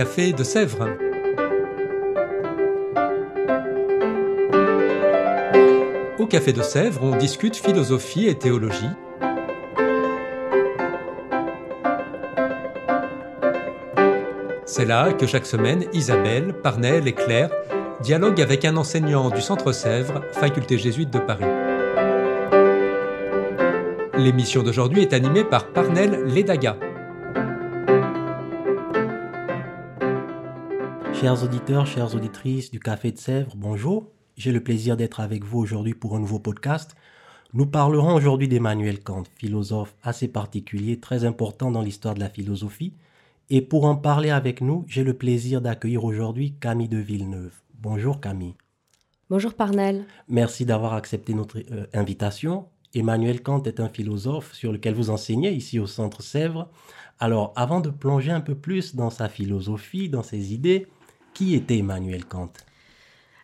Café 0.00 0.32
de 0.32 0.44
Sèvres. 0.44 0.88
Au 6.18 6.24
Café 6.24 6.54
de 6.54 6.62
Sèvres, 6.62 7.02
on 7.02 7.16
discute 7.16 7.54
philosophie 7.54 8.26
et 8.26 8.34
théologie. 8.34 8.88
C'est 14.64 14.86
là 14.86 15.12
que 15.12 15.26
chaque 15.26 15.44
semaine, 15.44 15.84
Isabelle, 15.92 16.54
Parnell 16.54 17.06
et 17.06 17.12
Claire 17.12 17.50
dialoguent 18.00 18.40
avec 18.40 18.64
un 18.64 18.78
enseignant 18.78 19.28
du 19.28 19.42
Centre 19.42 19.70
Sèvres, 19.72 20.22
faculté 20.32 20.78
jésuite 20.78 21.10
de 21.10 21.18
Paris. 21.18 21.44
L'émission 24.16 24.62
d'aujourd'hui 24.62 25.02
est 25.02 25.12
animée 25.12 25.44
par 25.44 25.66
Parnell 25.66 26.24
Ledaga. 26.24 26.78
Chers 31.20 31.44
auditeurs, 31.44 31.86
chères 31.86 32.14
auditrices 32.14 32.70
du 32.70 32.80
Café 32.80 33.12
de 33.12 33.18
Sèvres, 33.18 33.52
bonjour. 33.54 34.10
J'ai 34.38 34.52
le 34.52 34.64
plaisir 34.64 34.96
d'être 34.96 35.20
avec 35.20 35.44
vous 35.44 35.58
aujourd'hui 35.58 35.92
pour 35.92 36.16
un 36.16 36.18
nouveau 36.18 36.38
podcast. 36.38 36.96
Nous 37.52 37.66
parlerons 37.66 38.14
aujourd'hui 38.14 38.48
d'Emmanuel 38.48 39.00
Kant, 39.00 39.24
philosophe 39.36 39.94
assez 40.02 40.28
particulier, 40.28 40.98
très 40.98 41.26
important 41.26 41.70
dans 41.70 41.82
l'histoire 41.82 42.14
de 42.14 42.20
la 42.20 42.30
philosophie. 42.30 42.94
Et 43.50 43.60
pour 43.60 43.84
en 43.84 43.96
parler 43.96 44.30
avec 44.30 44.62
nous, 44.62 44.86
j'ai 44.88 45.04
le 45.04 45.12
plaisir 45.12 45.60
d'accueillir 45.60 46.04
aujourd'hui 46.04 46.54
Camille 46.58 46.88
de 46.88 46.96
Villeneuve. 46.96 47.52
Bonjour 47.74 48.22
Camille. 48.22 48.54
Bonjour 49.28 49.52
Parnell. 49.52 50.06
Merci 50.26 50.64
d'avoir 50.64 50.94
accepté 50.94 51.34
notre 51.34 51.58
euh, 51.58 51.84
invitation. 51.92 52.64
Emmanuel 52.94 53.42
Kant 53.42 53.62
est 53.64 53.78
un 53.78 53.90
philosophe 53.90 54.54
sur 54.54 54.72
lequel 54.72 54.94
vous 54.94 55.10
enseignez 55.10 55.52
ici 55.52 55.78
au 55.78 55.86
Centre 55.86 56.22
Sèvres. 56.22 56.70
Alors, 57.18 57.52
avant 57.56 57.80
de 57.80 57.90
plonger 57.90 58.30
un 58.30 58.40
peu 58.40 58.54
plus 58.54 58.96
dans 58.96 59.10
sa 59.10 59.28
philosophie, 59.28 60.08
dans 60.08 60.22
ses 60.22 60.54
idées, 60.54 60.86
qui 61.40 61.54
était 61.54 61.78
Emmanuel 61.78 62.26
Kant 62.26 62.52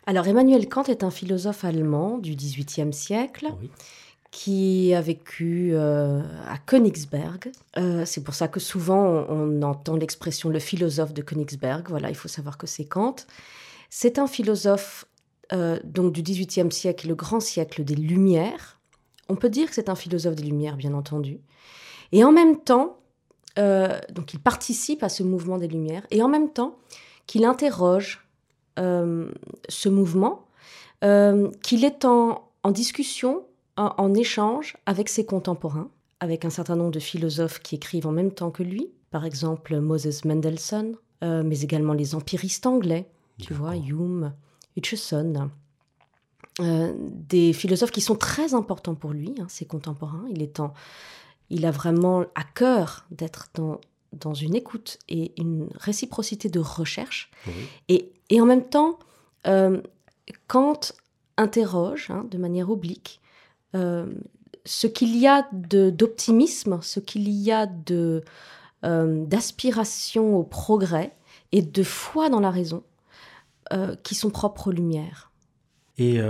Alors, 0.05 0.27
Emmanuel 0.27 0.69
Kant 0.69 0.83
est 0.83 1.03
un 1.03 1.09
philosophe 1.09 1.65
allemand 1.65 2.19
du 2.19 2.35
XVIIIe 2.35 2.93
siècle. 2.93 3.47
qui 4.29 4.93
a 4.93 5.01
vécu 5.01 5.71
euh, 5.73 6.21
à 6.47 6.59
Königsberg. 6.59 7.49
Euh, 7.77 8.05
c'est 8.05 8.23
pour 8.23 8.35
ça 8.35 8.47
que 8.49 8.59
souvent 8.59 9.25
on, 9.29 9.63
entend 9.63 9.95
l'expression 9.95 10.49
le 10.49 10.59
philosophe 10.59 11.11
de 11.11 11.23
Königsberg. 11.23 11.89
Voilà, 11.89 12.09
il 12.09 12.15
faut 12.15 12.27
savoir 12.27 12.59
que 12.59 12.67
c'est 12.67 12.85
Kant. 12.85 13.15
C'est 13.89 14.19
un 14.19 14.27
philosophe 14.27 15.05
euh, 15.51 15.79
donc 15.83 16.13
du 16.13 16.21
XVIIIe 16.21 16.71
siècle, 16.71 17.07
le 17.07 17.15
grand 17.15 17.39
siècle 17.39 17.83
des 17.83 17.95
Lumières. 17.95 18.79
On 19.27 19.35
peut 19.35 19.49
dire 19.49 19.69
que 19.69 19.73
c'est 19.73 19.89
un 19.89 19.95
philosophe 19.95 20.35
des 20.35 20.43
Lumières, 20.43 20.77
bien 20.77 20.93
entendu. 20.93 21.39
Et 22.11 22.23
en 22.23 22.31
même 22.31 22.57
temps, 22.59 22.99
donc 23.55 24.35
il 24.35 24.39
participe 24.39 25.01
à 25.01 25.09
ce 25.09 25.23
mouvement 25.23 25.57
des 25.57 25.67
Lumières, 25.67 26.05
et 26.11 26.21
en 26.21 26.27
même 26.27 26.51
temps, 26.53 26.77
qu'il 27.27 27.45
interroge 27.45 28.27
euh, 28.79 29.29
ce 29.69 29.89
mouvement, 29.89 30.47
euh, 31.03 31.51
qu'il 31.61 31.83
est 31.85 32.05
en, 32.05 32.41
discussion, 32.71 33.43
en, 33.75 34.13
échange 34.13 34.77
avec 34.85 35.09
ses 35.09 35.25
contemporains, 35.25 35.89
avec 36.19 36.45
un 36.45 36.49
certain 36.49 36.75
nombre 36.75 36.91
de 36.91 36.99
philosophes 36.99 37.59
qui 37.59 37.75
écrivent 37.75 38.07
en 38.07 38.11
même 38.11 38.31
temps 38.31 38.51
que 38.51 38.63
lui, 38.63 38.89
par 39.11 39.25
exemple 39.25 39.79
Moses 39.79 40.25
Mendelssohn, 40.25 40.95
euh, 41.23 41.43
mais 41.45 41.61
également 41.61 41.93
les 41.93 42.15
empiristes 42.15 42.65
anglais, 42.65 43.09
tu 43.39 43.53
vois, 43.53 43.75
Hume, 43.75 44.33
Hutcheson. 44.75 45.49
des 46.59 47.53
philosophes 47.53 47.91
qui 47.91 48.01
sont 48.01 48.15
très 48.15 48.53
importants 48.53 48.95
pour 48.95 49.11
lui, 49.11 49.33
hein, 49.39 49.45
ses 49.47 49.65
contemporains. 49.65 50.25
Il, 50.31 50.41
est 50.41 50.59
en, 50.59 50.73
il 51.49 51.65
a 51.65 51.71
vraiment 51.71 52.21
à 52.35 52.43
cœur 52.43 53.05
d'être 53.11 53.49
dans 53.53 53.79
dans 54.13 54.33
une 54.33 54.55
écoute 54.55 54.99
et 55.09 55.33
une 55.37 55.69
réciprocité 55.75 56.49
de 56.49 56.59
recherche. 56.59 57.31
Et, 57.87 58.11
et, 58.29 58.41
en 58.41 58.45
même 58.45 58.67
temps, 58.67 58.99
euh, 59.47 59.81
Kant 60.47 60.79
interroge 61.37 62.09
hein, 62.09 62.25
de 62.29 62.37
manière 62.37 62.69
oblique 62.69 63.21
euh, 63.75 64.07
ce 64.65 64.87
qu'il 64.87 65.15
y 65.17 65.27
a 65.27 65.47
d'optimisme, 65.51 66.79
ce 66.81 66.99
qu'il 66.99 67.29
y 67.29 67.51
a 67.51 67.65
de 67.65 68.23
euh, 68.85 69.25
d'aspiration 69.25 70.35
au 70.35 70.43
progrès 70.43 71.15
et 71.51 71.61
de 71.61 71.83
foi 71.83 72.29
dans 72.29 72.39
la 72.39 72.51
raison 72.51 72.83
qui 74.03 74.15
sont 74.15 74.29
propres 74.29 74.69
aux 74.69 74.71
Lumières. 74.71 75.33
Et 75.97 76.21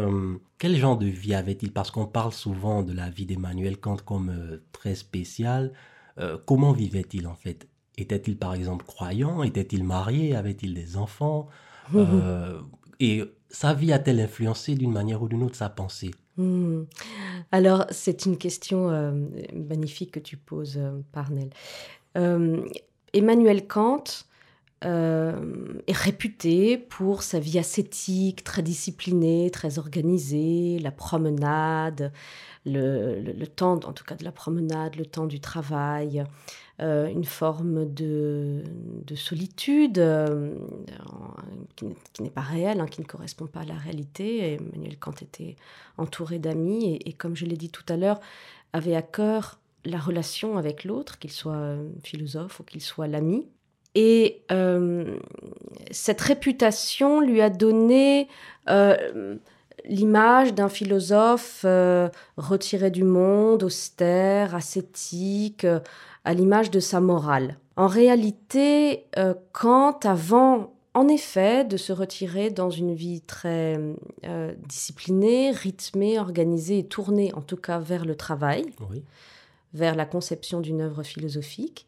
quel 0.57 0.75
genre 0.75 0.97
de 0.97 1.05
vie 1.05 1.35
avait-il? 1.35 1.71
Parce 1.71 1.91
qu'on 1.91 2.07
parle 2.07 2.31
souvent 2.31 2.81
de 2.81 2.93
la 2.93 3.11
vie 3.11 3.27
d'Emmanuel 3.27 3.77
Kant 3.77 3.97
comme 3.97 4.59
très 4.71 4.95
spéciale. 4.95 5.71
Euh, 6.19 6.37
comment 6.45 6.71
vivait-il 6.71 7.27
en 7.27 7.35
fait? 7.35 7.67
Était-il 7.97 8.37
par 8.37 8.53
exemple 8.53 8.85
croyant? 8.85 9.43
Était-il 9.43 9.83
marié? 9.83 10.35
Avait-il 10.35 10.73
des 10.73 10.97
enfants? 10.97 11.47
Euh, 11.95 12.59
Et 12.99 13.23
sa 13.49 13.73
vie 13.73 13.91
a-t-elle 13.93 14.19
influencé 14.19 14.75
d'une 14.75 14.91
manière 14.91 15.21
ou 15.21 15.27
d'une 15.27 15.43
autre 15.43 15.55
sa 15.55 15.69
pensée? 15.69 16.11
Hmm. 16.35 16.83
Alors, 17.51 17.85
c'est 17.89 18.25
une 18.25 18.37
question 18.37 18.89
euh, 18.89 19.11
magnifique 19.53 20.11
que 20.11 20.19
tu 20.19 20.37
poses, 20.37 20.79
Parnell. 21.11 21.49
Emmanuel 23.13 23.67
Kant 23.67 24.03
est 24.81 25.97
réputé 25.97 26.77
pour 26.77 27.23
sa 27.23 27.39
vie 27.39 27.57
ascétique, 27.59 28.43
très 28.43 28.61
disciplinée, 28.61 29.49
très 29.51 29.79
organisée, 29.79 30.79
la 30.79 30.91
promenade, 30.91 32.11
le, 32.65 33.45
temps, 33.45 33.73
en 33.73 33.93
tout 33.93 34.03
cas 34.03 34.15
de 34.15 34.23
la 34.23 34.31
promenade, 34.31 34.95
le 34.95 35.05
temps 35.05 35.25
du 35.25 35.39
travail, 35.39 36.23
euh, 36.79 37.07
une 37.07 37.25
forme 37.25 37.91
de, 37.91 38.63
solitude 39.15 39.99
euh, 39.99 40.55
qui, 41.75 42.21
n'est 42.21 42.29
pas 42.29 42.41
réelle, 42.41 42.79
hein, 42.81 42.87
qui 42.87 43.01
ne 43.01 43.05
correspond 43.05 43.47
pas 43.47 43.61
à 43.61 43.65
la 43.65 43.75
réalité. 43.75 44.53
Emmanuel 44.53 44.97
Kant 44.99 45.15
était 45.21 45.55
entouré 45.97 46.39
d'amis 46.39 46.99
et, 47.03 47.13
comme 47.13 47.35
je 47.35 47.45
l'ai 47.45 47.57
dit 47.57 47.69
tout 47.69 47.85
à 47.89 47.97
l'heure, 47.97 48.19
avait 48.73 48.95
à 48.95 49.01
cœur 49.01 49.59
la 49.85 49.99
relation 49.99 50.57
avec 50.57 50.83
l'autre, 50.83 51.17
qu'il 51.17 51.31
soit 51.31 51.77
philosophe 52.03 52.59
ou 52.59 52.63
qu'il 52.63 52.81
soit 52.81 53.07
l'ami. 53.07 53.47
Et 53.99 54.43
euh, 54.51 55.17
cette 55.89 56.21
réputation 56.21 57.19
lui 57.19 57.41
a 57.41 57.49
donné 57.49 58.27
l'image 59.87 60.53
d'un 60.53 60.69
philosophe 60.69 61.61
euh, 61.65 62.09
retiré 62.37 62.91
du 62.91 63.03
monde, 63.03 63.63
austère, 63.63 64.55
ascétique, 64.55 65.63
euh, 65.63 65.79
à 66.25 66.33
l'image 66.33 66.71
de 66.71 66.79
sa 66.79 66.99
morale. 66.99 67.57
En 67.75 67.87
réalité, 67.87 69.05
euh, 69.17 69.33
Kant, 69.53 69.99
avant, 70.03 70.73
en 70.93 71.07
effet, 71.07 71.63
de 71.63 71.77
se 71.77 71.93
retirer 71.93 72.49
dans 72.49 72.69
une 72.69 72.95
vie 72.95 73.21
très 73.21 73.79
disciplinée, 74.67 75.51
rythmée, 75.51 76.17
organisée 76.17 76.79
et 76.79 76.87
tournée, 76.87 77.31
en 77.35 77.41
tout 77.41 77.55
cas, 77.55 77.77
vers 77.77 78.03
le 78.03 78.15
travail, 78.15 78.65
vers 79.75 79.95
la 79.95 80.05
conception 80.05 80.59
d'une 80.59 80.81
œuvre 80.81 81.03
philosophique 81.03 81.85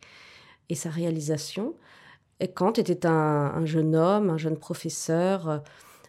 et 0.70 0.76
sa 0.76 0.92
réalisation, 0.92 1.74
Kant 2.48 2.74
était 2.74 3.06
un, 3.06 3.66
jeune 3.66 3.96
homme, 3.96 4.30
un 4.30 4.38
jeune 4.38 4.58
professeur 4.58 5.62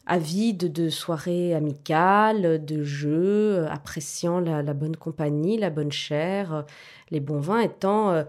avide 0.07 0.73
de 0.73 0.89
soirées 0.89 1.55
amicales, 1.55 2.65
de 2.65 2.83
jeux, 2.83 3.67
appréciant 3.69 4.41
la, 4.41 4.75
bonne 4.75 4.97
compagnie, 4.97 5.57
la 5.57 5.71
bonne 5.71 5.93
chair, 5.93 6.65
les 7.11 7.21
bons 7.21 7.39
vins 7.39 7.61
étant 7.61 8.11
euh, 8.11 8.25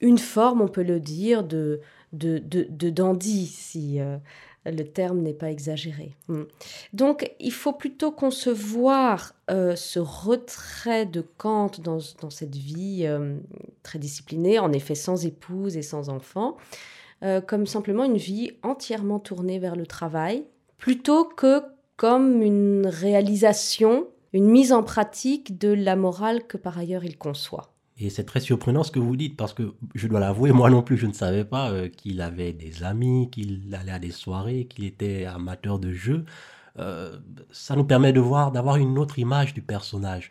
une 0.00 0.18
forme, 0.18 0.60
on 0.60 0.68
peut 0.68 0.82
le 0.82 1.00
dire, 1.00 1.42
de, 1.42 1.80
dandy, 2.12 3.46
si 3.46 4.00
euh, 4.00 4.16
le 4.64 4.84
terme 4.84 5.22
n'est 5.22 5.34
pas 5.34 5.50
exagéré. 5.50 6.14
Hmm. 6.28 6.44
Donc, 6.92 7.28
il 7.40 7.52
faut 7.52 7.72
plutôt 7.72 8.12
concevoir 8.12 9.34
euh, 9.50 9.74
ce 9.74 9.98
retrait 9.98 11.04
de 11.06 11.20
Kant 11.36 11.72
dans 11.82 11.98
cette 12.30 12.54
vie 12.54 13.08
très 13.82 13.98
disciplinée, 13.98 14.60
en 14.60 14.72
effet 14.72 14.94
sans 14.94 15.26
épouse 15.26 15.76
et 15.76 15.82
sans 15.82 16.10
enfant, 16.10 16.56
comme 17.46 17.66
simplement 17.66 18.04
une 18.04 18.18
vie 18.18 18.52
entièrement 18.62 19.18
tournée 19.18 19.58
vers 19.58 19.76
le 19.76 19.86
travail, 19.86 20.44
plutôt 20.76 21.24
que 21.24 21.62
comme 21.96 22.42
une 22.42 22.86
réalisation, 22.86 24.08
une 24.32 24.46
mise 24.46 24.72
en 24.72 24.82
pratique 24.82 25.58
de 25.58 25.68
la 25.68 25.96
morale 25.96 26.46
que 26.46 26.56
par 26.56 26.78
ailleurs 26.78 27.04
il 27.04 27.16
conçoit. 27.16 27.74
Et 27.98 28.10
c'est 28.10 28.24
très 28.24 28.40
surprenant 28.40 28.82
ce 28.82 28.90
que 28.90 28.98
vous 28.98 29.16
dites, 29.16 29.36
parce 29.36 29.52
que 29.52 29.74
je 29.94 30.08
dois 30.08 30.18
l'avouer, 30.18 30.50
moi 30.50 30.68
non 30.68 30.82
plus, 30.82 30.96
je 30.96 31.06
ne 31.06 31.12
savais 31.12 31.44
pas 31.44 31.70
euh, 31.70 31.88
qu'il 31.88 32.20
avait 32.20 32.52
des 32.52 32.82
amis, 32.82 33.30
qu'il 33.30 33.72
allait 33.72 33.92
à 33.92 33.98
des 34.00 34.10
soirées, 34.10 34.66
qu'il 34.66 34.84
était 34.84 35.26
amateur 35.26 35.78
de 35.78 35.92
jeux. 35.92 36.24
Euh, 36.80 37.16
ça 37.52 37.76
nous 37.76 37.84
permet 37.84 38.12
de 38.12 38.18
voir, 38.18 38.50
d'avoir 38.50 38.76
une 38.76 38.98
autre 38.98 39.20
image 39.20 39.54
du 39.54 39.62
personnage. 39.62 40.30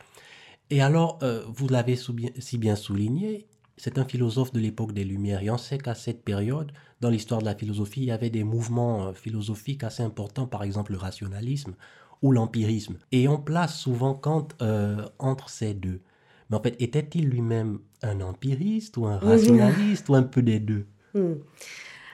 Et 0.70 0.82
alors, 0.82 1.20
euh, 1.24 1.44
vous 1.48 1.70
l'avez 1.70 1.96
si 1.96 2.58
bien 2.58 2.76
souligné, 2.76 3.48
c'est 3.78 3.98
un 3.98 4.06
philosophe 4.06 4.54
de 4.54 4.60
l'époque 4.60 4.94
des 4.94 5.04
Lumières. 5.04 5.42
Et 5.42 5.50
on 5.50 5.58
sait 5.58 5.78
qu'à 5.78 5.96
cette 5.96 6.24
période, 6.24 6.72
dans 7.02 7.10
l'histoire 7.10 7.42
de 7.42 7.46
la 7.46 7.56
philosophie, 7.56 8.02
il 8.02 8.08
y 8.08 8.12
avait 8.12 8.30
des 8.30 8.44
mouvements 8.44 9.08
euh, 9.08 9.14
philosophiques 9.14 9.84
assez 9.84 10.04
importants, 10.04 10.48
par 10.48 10.64
exemple 10.64 10.92
le 10.92 10.98
rationalisme 10.98 11.74
ou 12.22 12.32
l'empirisme. 12.32 12.98
Et 13.12 13.28
on 13.28 13.38
place 13.38 13.78
souvent 13.78 14.14
Kant 14.14 14.48
euh, 14.62 15.06
entre 15.20 15.50
ces 15.50 15.74
deux. 15.74 16.02
Mais 16.50 16.58
en 16.58 16.62
fait, 16.62 16.76
était-il 16.82 17.28
lui-même 17.28 17.80
un 18.02 18.22
empiriste 18.22 18.98
ou 18.98 19.06
un 19.06 19.18
rationaliste 19.20 20.08
ou 20.10 20.16
un 20.16 20.24
peu 20.24 20.42
des 20.42 20.60
deux? 20.60 20.86
Hmm. 21.14 21.36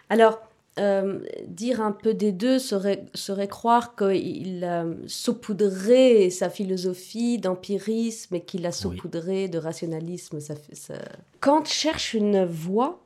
Alors, 0.10 0.40
euh, 0.80 1.20
dire 1.48 1.82
un 1.82 1.92
peu 1.92 2.14
des 2.14 2.32
deux 2.32 2.58
serait, 2.58 3.06
serait 3.14 3.50
croire 3.50 3.96
qu'il 3.96 4.64
a 4.64 4.86
saupoudré 5.08 6.30
sa 6.30 6.50
philosophie 6.50 7.38
d'empirisme 7.38 8.36
et 8.36 8.42
qu'il 8.42 8.66
a 8.66 8.72
saupoudré 8.72 9.50
de 9.50 9.58
rationalisme. 9.58 10.40
Ça, 10.40 10.54
ça... 10.72 10.96
Kant 11.42 11.66
cherche 11.66 12.14
une 12.14 12.46
voie 12.46 13.04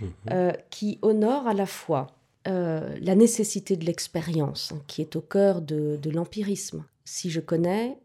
mhm. 0.00 0.10
euh, 0.32 0.52
qui 0.70 0.98
honore 1.00 1.46
à 1.46 1.54
la 1.54 1.66
fois 1.66 2.08
euh, 2.46 2.94
la 3.00 3.14
nécessité 3.14 3.76
de 3.76 3.86
l'expérience, 3.86 4.72
hein, 4.72 4.82
qui 4.86 5.00
est 5.00 5.16
au 5.16 5.22
cœur 5.22 5.62
de, 5.62 5.96
de 5.96 6.10
l'empirisme. 6.10 6.84
Si 7.06 7.30
je 7.30 7.40
connais, 7.40 7.96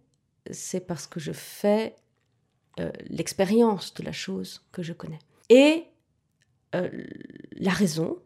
c'est 0.50 0.86
parce 0.88 1.07
que 1.07 1.19
je 1.19 1.31
fais 1.31 1.95
l'expérience 3.10 3.94
de 3.95 4.06
la 4.06 4.13
chose 4.13 4.62
que 4.72 4.81
je 4.81 4.94
connais. 4.94 5.19
Et 5.50 5.83
la 6.72 7.72
raison, 7.72 8.19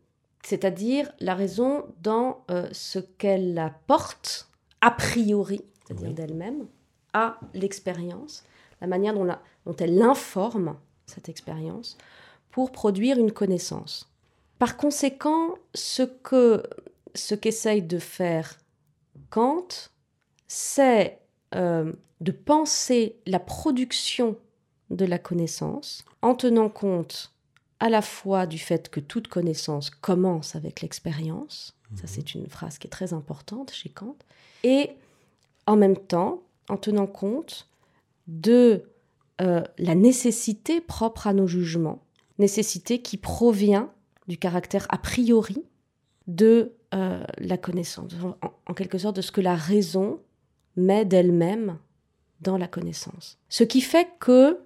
c'est-à-dire 0.44 1.12
la 1.19 1.36
raison 1.36 1.86
dans 2.01 2.44
euh, 2.51 2.68
ce 2.72 3.00
qu'elle 3.00 3.57
apporte 3.57 4.50
a 4.81 4.92
priori, 4.92 5.62
c'est-à-dire 5.86 6.13
d'elle-même, 6.13 6.68
à 7.13 7.40
l'expérience, 7.54 8.44
la 8.81 8.88
manière 8.88 9.13
dont, 9.13 9.28
dont 9.66 9.75
elle 9.78 10.01
informe 10.01 10.75
cette 11.06 11.30
expérience 11.30 11.98
pour 12.51 12.72
produire 12.72 13.18
une 13.18 13.31
connaissance. 13.31 14.10
Par 14.60 14.78
conséquent, 14.78 15.56
ce 15.74 16.04
que 16.04 16.63
ce 17.16 17.36
qu'essaye 17.36 17.81
de 17.81 18.00
faire 18.00 18.57
Kant, 19.30 19.68
c'est 20.48 21.19
euh, 21.56 21.92
de 22.22 22.31
penser 22.31 23.18
la 23.25 23.39
production 23.39 24.38
de 24.89 25.06
la 25.06 25.19
connaissance 25.19 26.06
en 26.22 26.36
tenant 26.36 26.69
compte 26.69 27.33
à 27.84 27.90
la 27.90 28.02
fois 28.02 28.48
du 28.48 28.60
fait 28.60 28.88
que 28.88 29.02
toute 29.02 29.28
connaissance 29.28 29.90
commence 29.90 30.56
avec 30.56 30.80
l'expérience, 30.80 31.76
ça 31.96 32.04
mhm. 32.04 32.08
c'est 32.08 32.34
une 32.34 32.48
phrase 32.48 32.78
qui 32.78 32.88
est 32.88 32.90
très 32.90 33.12
importante 33.12 33.74
chez 33.74 33.90
Kant, 33.90 34.16
et 34.64 34.92
en 35.68 35.76
même 35.76 35.98
temps 35.98 36.44
en 36.70 36.78
tenant 36.78 37.08
compte 37.08 37.68
de 38.28 38.86
euh, 39.42 39.62
la 39.78 39.96
nécessité 39.96 40.80
propre 40.80 41.28
à 41.28 41.34
nos 41.34 41.46
jugements, 41.46 42.02
nécessité 42.40 43.02
qui 43.02 43.18
provient 43.18 43.92
du 44.30 44.38
caractère 44.38 44.88
a 44.88 44.98
priori 44.98 45.62
de 46.28 46.72
euh, 46.96 47.22
la 47.38 47.58
connaissance, 47.58 48.14
en, 48.66 48.74
quelque 48.74 48.98
sorte 48.98 49.18
de 49.18 49.22
ce 49.22 49.34
que 49.34 49.42
la 49.42 49.56
raison 49.56 50.22
met 50.78 51.04
d'elle-même 51.04 51.78
dans 52.40 52.58
la 52.58 52.70
connaissance. 52.70 53.40
Ce 53.50 53.66
qui 53.66 53.82
fait 53.82 54.08
que 54.22 54.62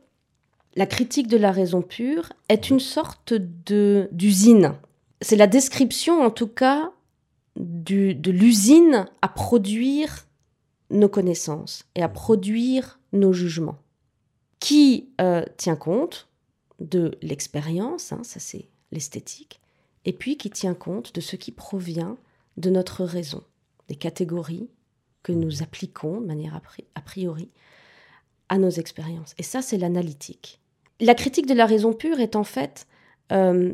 la 0.78 0.86
critique 0.86 1.28
de 1.28 1.38
la 1.38 1.52
raison 1.52 1.82
pure 1.82 2.32
est 2.50 2.70
une 2.70 2.80
sorte 2.80 3.34
de 3.34 4.08
d'usine. 4.12 4.76
C'est 5.22 5.36
la 5.36 5.48
description, 5.48 6.22
en 6.22 6.30
tout 6.30 6.48
cas, 6.48 6.92
de 7.56 8.32
l'usine 8.32 9.08
à 9.24 9.28
produire 9.28 10.28
nos 10.92 11.10
connaissances 11.10 11.84
et 11.96 12.04
à 12.04 12.08
produire 12.08 13.00
nos 13.12 13.34
jugements, 13.34 13.80
qui 14.60 15.10
euh, 15.20 15.44
tient 15.58 15.76
compte 15.76 16.28
de 16.80 17.18
l'expérience, 17.24 18.14
hein, 18.14 18.22
ça 18.24 18.40
c'est 18.40 18.70
l'esthétique, 18.92 19.60
et 20.06 20.14
puis 20.14 20.38
qui 20.38 20.52
tient 20.52 20.76
compte 20.76 21.14
de 21.16 21.22
ce 21.22 21.36
qui 21.36 21.52
provient 21.52 22.18
de 22.58 22.70
notre 22.70 23.04
raison, 23.04 23.44
des 23.88 23.96
catégories 23.96 24.70
que 25.24 25.32
nous 25.32 25.64
appliquons 25.64 26.22
de 26.22 26.28
manière 26.28 26.56
a 26.96 27.02
priori 27.02 27.50
à 28.50 28.60
nos 28.60 28.70
expériences. 28.70 29.34
Et 29.40 29.44
ça, 29.44 29.64
c'est 29.64 29.78
l'analytique. 29.78 30.62
La 31.00 31.14
critique 31.14 31.46
de 31.46 31.54
la 31.54 31.66
raison 31.66 31.94
pure 31.94 32.20
est 32.20 32.36
en 32.36 32.44
fait, 32.44 32.88
euh, 33.32 33.74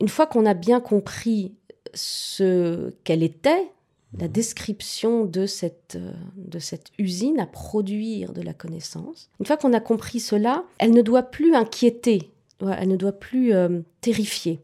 une 0.00 0.08
fois 0.08 0.26
qu'on 0.26 0.46
a 0.46 0.54
bien 0.54 0.80
compris 0.80 1.52
ce 1.94 2.90
qu'elle 3.02 3.22
était, 3.22 3.70
la 4.18 4.26
mhm. 4.26 4.32
description 4.32 5.24
de 5.24 5.46
cette, 5.46 5.96
euh, 5.96 6.12
de 6.36 6.58
cette 6.58 6.88
usine 6.98 7.40
à 7.40 7.46
produire 7.46 8.32
de 8.32 8.42
la 8.42 8.54
connaissance, 8.54 9.30
une 9.40 9.46
fois 9.46 9.56
qu'on 9.56 9.72
a 9.72 9.80
compris 9.80 10.20
cela, 10.20 10.64
elle 10.78 10.92
ne 10.92 11.02
doit 11.02 11.24
plus 11.24 11.54
inquiéter, 11.54 12.30
elle 12.60 12.88
ne 12.88 12.96
doit 12.96 13.18
plus 13.18 13.52
euh, 13.52 13.80
terrifier. 14.00 14.60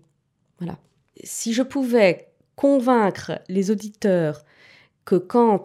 Voilà. 0.58 0.78
Si 1.24 1.52
je 1.52 1.62
pouvais 1.62 2.28
convaincre 2.54 3.40
les 3.48 3.70
auditeurs 3.70 4.44
que 5.04 5.16
Kant 5.16 5.62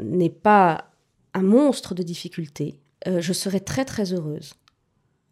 n'est 0.00 0.30
pas 0.30 0.90
un 1.34 1.42
monstre 1.42 1.94
de 1.94 2.02
difficultés, 2.02 2.78
je 3.06 3.32
serais 3.32 3.60
très 3.60 3.84
très 3.84 4.12
heureuse. 4.12 4.54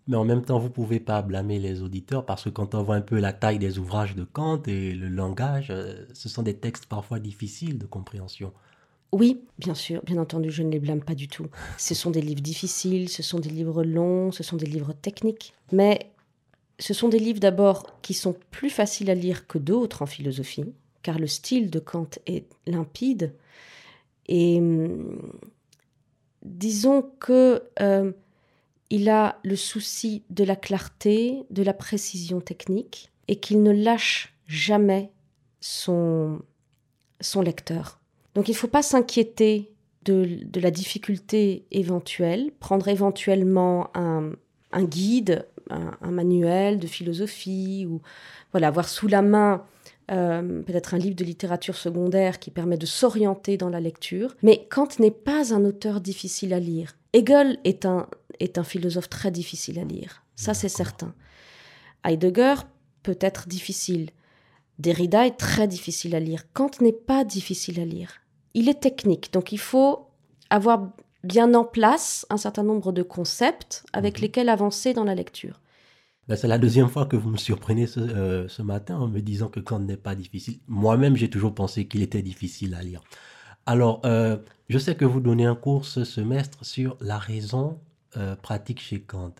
Mais 0.08 0.16
en 0.16 0.24
même 0.24 0.42
temps, 0.42 0.58
vous 0.58 0.70
pouvez 0.70 1.00
pas 1.00 1.20
blâmer 1.20 1.58
les 1.58 1.82
auditeurs 1.82 2.24
parce 2.24 2.44
que 2.44 2.48
quand 2.48 2.74
on 2.74 2.82
voit 2.82 2.96
un 2.96 3.02
peu 3.02 3.20
la 3.20 3.34
taille 3.34 3.58
des 3.58 3.78
ouvrages 3.78 4.16
de 4.16 4.24
Kant 4.24 4.62
et 4.66 4.94
le 4.94 5.08
langage, 5.08 5.68
euh, 5.70 6.06
ce 6.14 6.30
sont 6.30 6.42
des 6.42 6.56
textes 6.56 6.86
parfois 6.86 7.20
difficiles 7.20 7.78
de 7.78 7.84
compréhension. 7.84 8.54
Oui, 9.12 9.42
bien 9.58 9.74
sûr, 9.74 10.02
bien 10.04 10.16
entendu, 10.16 10.50
je 10.50 10.62
ne 10.62 10.70
les 10.70 10.78
blâme 10.78 11.02
pas 11.02 11.14
du 11.14 11.28
tout. 11.28 11.46
Ce 11.76 11.94
sont 11.94 12.10
des 12.10 12.22
livres 12.22 12.40
difficiles, 12.40 13.10
ce 13.10 13.22
sont 13.22 13.38
des 13.38 13.50
livres 13.50 13.84
longs, 13.84 14.32
ce 14.32 14.42
sont 14.42 14.56
des 14.56 14.66
livres 14.66 14.94
techniques. 14.94 15.52
Mais 15.72 16.10
ce 16.78 16.94
sont 16.94 17.10
des 17.10 17.18
livres 17.18 17.40
d'abord 17.40 18.00
qui 18.00 18.14
sont 18.14 18.34
plus 18.50 18.70
faciles 18.70 19.10
à 19.10 19.14
lire 19.14 19.46
que 19.46 19.58
d'autres 19.58 20.00
en 20.00 20.06
philosophie, 20.06 20.64
car 21.02 21.18
le 21.18 21.26
style 21.26 21.70
de 21.70 21.80
Kant 21.80 22.08
est 22.26 22.46
limpide. 22.66 23.34
Et 24.26 24.58
hum, 24.58 25.20
disons 26.42 27.02
que... 27.20 27.62
Euh, 27.82 28.10
il 28.90 29.08
a 29.08 29.38
le 29.44 29.56
souci 29.56 30.22
de 30.30 30.44
la 30.44 30.56
clarté, 30.56 31.44
de 31.50 31.62
la 31.62 31.74
précision 31.74 32.40
technique, 32.40 33.10
et 33.28 33.36
qu'il 33.36 33.62
ne 33.62 33.70
lâche 33.70 34.34
jamais 34.46 35.10
son, 35.60 36.40
son 37.20 37.42
lecteur. 37.42 38.00
Donc 38.34 38.48
il 38.48 38.52
ne 38.52 38.56
faut 38.56 38.68
pas 38.68 38.82
s'inquiéter 38.82 39.72
de, 40.04 40.40
la 40.58 40.70
difficulté 40.70 41.66
éventuelle, 41.70 42.50
prendre 42.60 42.88
éventuellement 42.88 43.90
un, 43.94 44.32
guide, 44.84 45.46
un, 45.68 46.10
manuel 46.10 46.78
de 46.78 46.86
philosophie, 46.86 47.86
ou 47.86 48.00
voilà, 48.52 48.68
avoir 48.68 48.88
sous 48.88 49.06
la 49.06 49.20
main 49.20 49.64
euh, 50.10 50.62
peut-être 50.62 50.94
un 50.94 50.98
livre 50.98 51.16
de 51.16 51.24
littérature 51.24 51.76
secondaire 51.76 52.38
qui 52.38 52.50
permet 52.50 52.78
de 52.78 52.86
s'orienter 52.86 53.58
dans 53.58 53.68
la 53.68 53.80
lecture. 53.80 54.34
Mais 54.42 54.66
Kant 54.70 54.88
n'est 54.98 55.10
pas 55.10 55.52
un 55.52 55.66
auteur 55.66 56.00
difficile 56.00 56.54
à 56.54 56.60
lire. 56.60 56.96
Hegel 57.12 57.58
est 57.64 57.84
un, 57.84 58.06
est 58.40 58.58
un 58.58 58.64
philosophe 58.64 59.08
très 59.08 59.30
difficile 59.30 59.78
à 59.78 59.84
lire, 59.84 60.24
ça 60.36 60.54
c'est 60.54 60.68
certain. 60.68 61.14
Heidegger 62.04 62.54
peut 63.02 63.18
être 63.20 63.48
difficile. 63.48 64.10
Derrida 64.78 65.26
est 65.26 65.36
très 65.36 65.66
difficile 65.66 66.14
à 66.14 66.20
lire. 66.20 66.44
Kant 66.52 66.70
n'est 66.80 66.92
pas 66.92 67.24
difficile 67.24 67.80
à 67.80 67.84
lire. 67.84 68.20
Il 68.54 68.68
est 68.68 68.80
technique, 68.80 69.32
donc 69.32 69.52
il 69.52 69.58
faut 69.58 70.06
avoir 70.50 70.92
bien 71.24 71.52
en 71.54 71.64
place 71.64 72.26
un 72.30 72.36
certain 72.36 72.62
nombre 72.62 72.92
de 72.92 73.02
concepts 73.02 73.84
avec 73.92 74.16
mhm. 74.16 74.22
lesquels 74.22 74.48
avancer 74.48 74.94
dans 74.94 75.04
la 75.04 75.14
lecture. 75.14 75.60
Ben, 76.28 76.36
c'est 76.36 76.48
la 76.48 76.58
deuxième 76.58 76.88
fois 76.88 77.06
que 77.06 77.16
vous 77.16 77.30
me 77.30 77.38
surprenez 77.38 77.86
euh, 77.96 78.46
ce, 78.48 78.62
matin 78.62 78.98
en 78.98 79.08
me 79.08 79.20
disant 79.20 79.48
que 79.48 79.60
Kant 79.60 79.80
n'est 79.80 79.96
pas 79.96 80.14
difficile. 80.14 80.58
Moi-même, 80.66 81.16
j'ai 81.16 81.30
toujours 81.30 81.54
pensé 81.54 81.88
qu'il 81.88 82.02
était 82.02 82.20
difficile 82.20 82.74
à 82.74 82.82
lire. 82.82 83.00
Alors, 83.64 84.02
euh, 84.04 84.36
je 84.68 84.78
sais 84.78 84.94
que 84.94 85.06
vous 85.06 85.20
donnez 85.20 85.46
un 85.46 85.54
cours 85.54 85.86
ce 85.86 86.04
semestre 86.04 86.64
sur 86.64 86.98
la 87.00 87.16
raison 87.16 87.80
euh, 88.16 88.36
pratique 88.36 88.80
chez 88.80 89.00
Kant. 89.00 89.34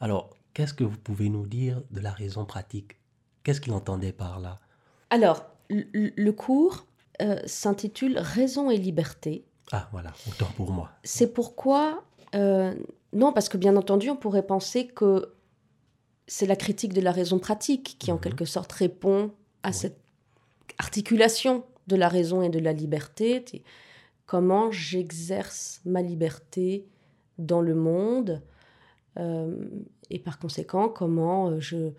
Alors, 0.00 0.30
qu'est-ce 0.54 0.74
que 0.74 0.84
vous 0.84 0.98
pouvez 0.98 1.28
nous 1.28 1.46
dire 1.46 1.82
de 1.90 2.00
la 2.00 2.10
raison 2.10 2.44
pratique? 2.44 2.96
Qu'est-ce 3.42 3.60
qu'il 3.60 3.72
entendait 3.72 4.12
par 4.12 4.40
là? 4.40 4.60
Alors, 5.10 5.46
le, 5.68 6.30
cours 6.30 6.86
s'intitule 7.46 8.18
Raison 8.18 8.70
et 8.70 8.76
liberté. 8.76 9.44
Ah, 9.72 9.88
voilà, 9.92 10.12
autant 10.28 10.50
pour 10.56 10.72
moi. 10.72 10.90
C'est 11.04 11.32
pourquoi, 11.32 12.04
non, 12.34 13.32
parce 13.32 13.48
que 13.48 13.56
bien 13.56 13.76
entendu, 13.76 14.10
on 14.10 14.16
pourrait 14.16 14.46
penser 14.46 14.86
que 14.86 15.34
c'est 16.30 16.46
la 16.46 16.56
critique 16.56 16.92
de 16.92 17.00
la 17.00 17.10
raison 17.10 17.40
pratique 17.40 17.96
qui, 17.98 18.12
en 18.12 18.14
mhm. 18.14 18.20
quelque 18.20 18.44
sorte, 18.44 18.70
répond 18.72 19.32
à 19.64 19.72
cette 19.72 19.98
articulation 20.78 21.64
de 21.88 21.96
la 21.96 22.08
raison 22.08 22.40
et 22.40 22.48
de 22.48 22.60
la 22.60 22.72
liberté. 22.72 23.44
Comment 24.26 24.70
j'exerce 24.70 25.80
ma 25.84 26.02
liberté 26.02 26.86
dans 27.46 27.60
le 27.60 27.74
monde 27.74 28.42
euh, 29.18 29.68
et 30.10 30.18
par 30.18 30.38
conséquent, 30.38 30.88
comment 30.88 31.48
euh, 31.48 31.60
je, 31.60 31.90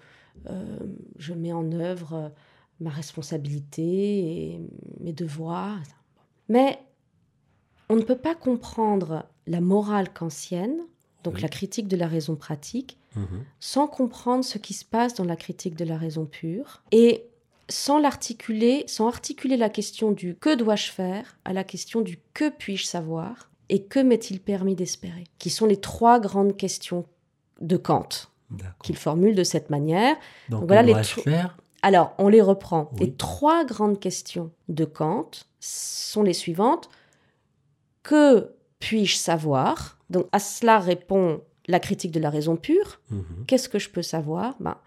euh, 0.50 0.80
je 1.18 1.34
mets 1.34 1.54
en 1.54 1.72
œuvre 1.74 2.32
ma 2.80 2.90
responsabilité 2.90 3.84
et 4.54 4.62
mes 5.00 5.14
devoirs. 5.14 5.80
Mais 6.50 6.80
on 7.90 7.96
ne 7.96 8.02
peut 8.02 8.18
pas 8.18 8.36
comprendre 8.36 9.26
la 9.48 9.62
morale 9.62 10.12
kantienne, 10.14 10.78
donc 11.24 11.42
la 11.42 11.50
critique 11.50 11.88
de 11.88 11.98
la 11.98 12.08
raison 12.08 12.36
pratique, 12.36 12.98
Mhm. 13.16 13.44
sans 13.60 13.88
comprendre 13.88 14.46
ce 14.46 14.58
qui 14.58 14.74
se 14.74 14.86
passe 14.86 15.16
dans 15.16 15.26
la 15.26 15.36
critique 15.36 15.76
de 15.76 15.84
la 15.84 15.98
raison 15.98 16.26
pure 16.26 16.82
et 16.94 17.26
sans 17.68 18.00
l'articuler, 18.00 18.86
sans 18.88 19.08
articuler 19.08 19.58
la 19.58 19.70
question 19.70 20.14
du 20.14 20.36
que 20.36 20.56
dois-je 20.56 20.90
faire 20.92 21.38
à 21.44 21.52
la 21.52 21.66
question 21.66 22.00
du 22.00 22.20
que 22.34 22.50
puis-je 22.50 22.86
savoir 22.86 23.51
et 23.72 23.84
que 23.84 24.00
m'est-il 24.00 24.40
permis 24.40 24.76
d'espérer, 24.76 25.24
qui 25.40 25.50
sont 25.50 25.66
les 25.66 25.78
trois 25.78 26.20
grandes 26.20 26.56
questions 26.56 27.06
de 27.62 27.78
Kant 27.78 28.08
qu'il 28.84 28.98
formule 28.98 29.34
de 29.34 29.46
cette 29.46 29.70
manière. 29.70 30.18
Donc, 30.50 30.66
voilà 30.66 30.84
les 30.84 31.04
faire 31.04 31.58
Alors, 31.82 32.14
on 32.18 32.28
les 32.28 32.42
reprend. 32.42 32.92
Les 33.00 33.14
trois 33.14 33.64
grandes 33.64 33.98
questions 33.98 34.52
de 34.68 34.84
Kant 34.84 35.32
sont 35.62 36.22
les 36.22 36.34
suivantes. 36.34 36.90
Que 38.04 38.52
puis-je 38.80 39.16
savoir? 39.16 39.98
Donc, 40.10 40.28
à 40.34 40.40
cela 40.40 40.80
répond 40.80 41.42
la 41.68 41.80
critique 41.80 42.12
de 42.12 42.20
la 42.20 42.30
raison 42.30 42.58
pure. 42.58 43.00
Mhm. 43.10 43.46
Qu'est-ce 43.48 43.70
que 43.70 43.80
je 43.80 43.90
peux 43.90 44.02
savoir? 44.02 44.56
Ben, 44.60 44.78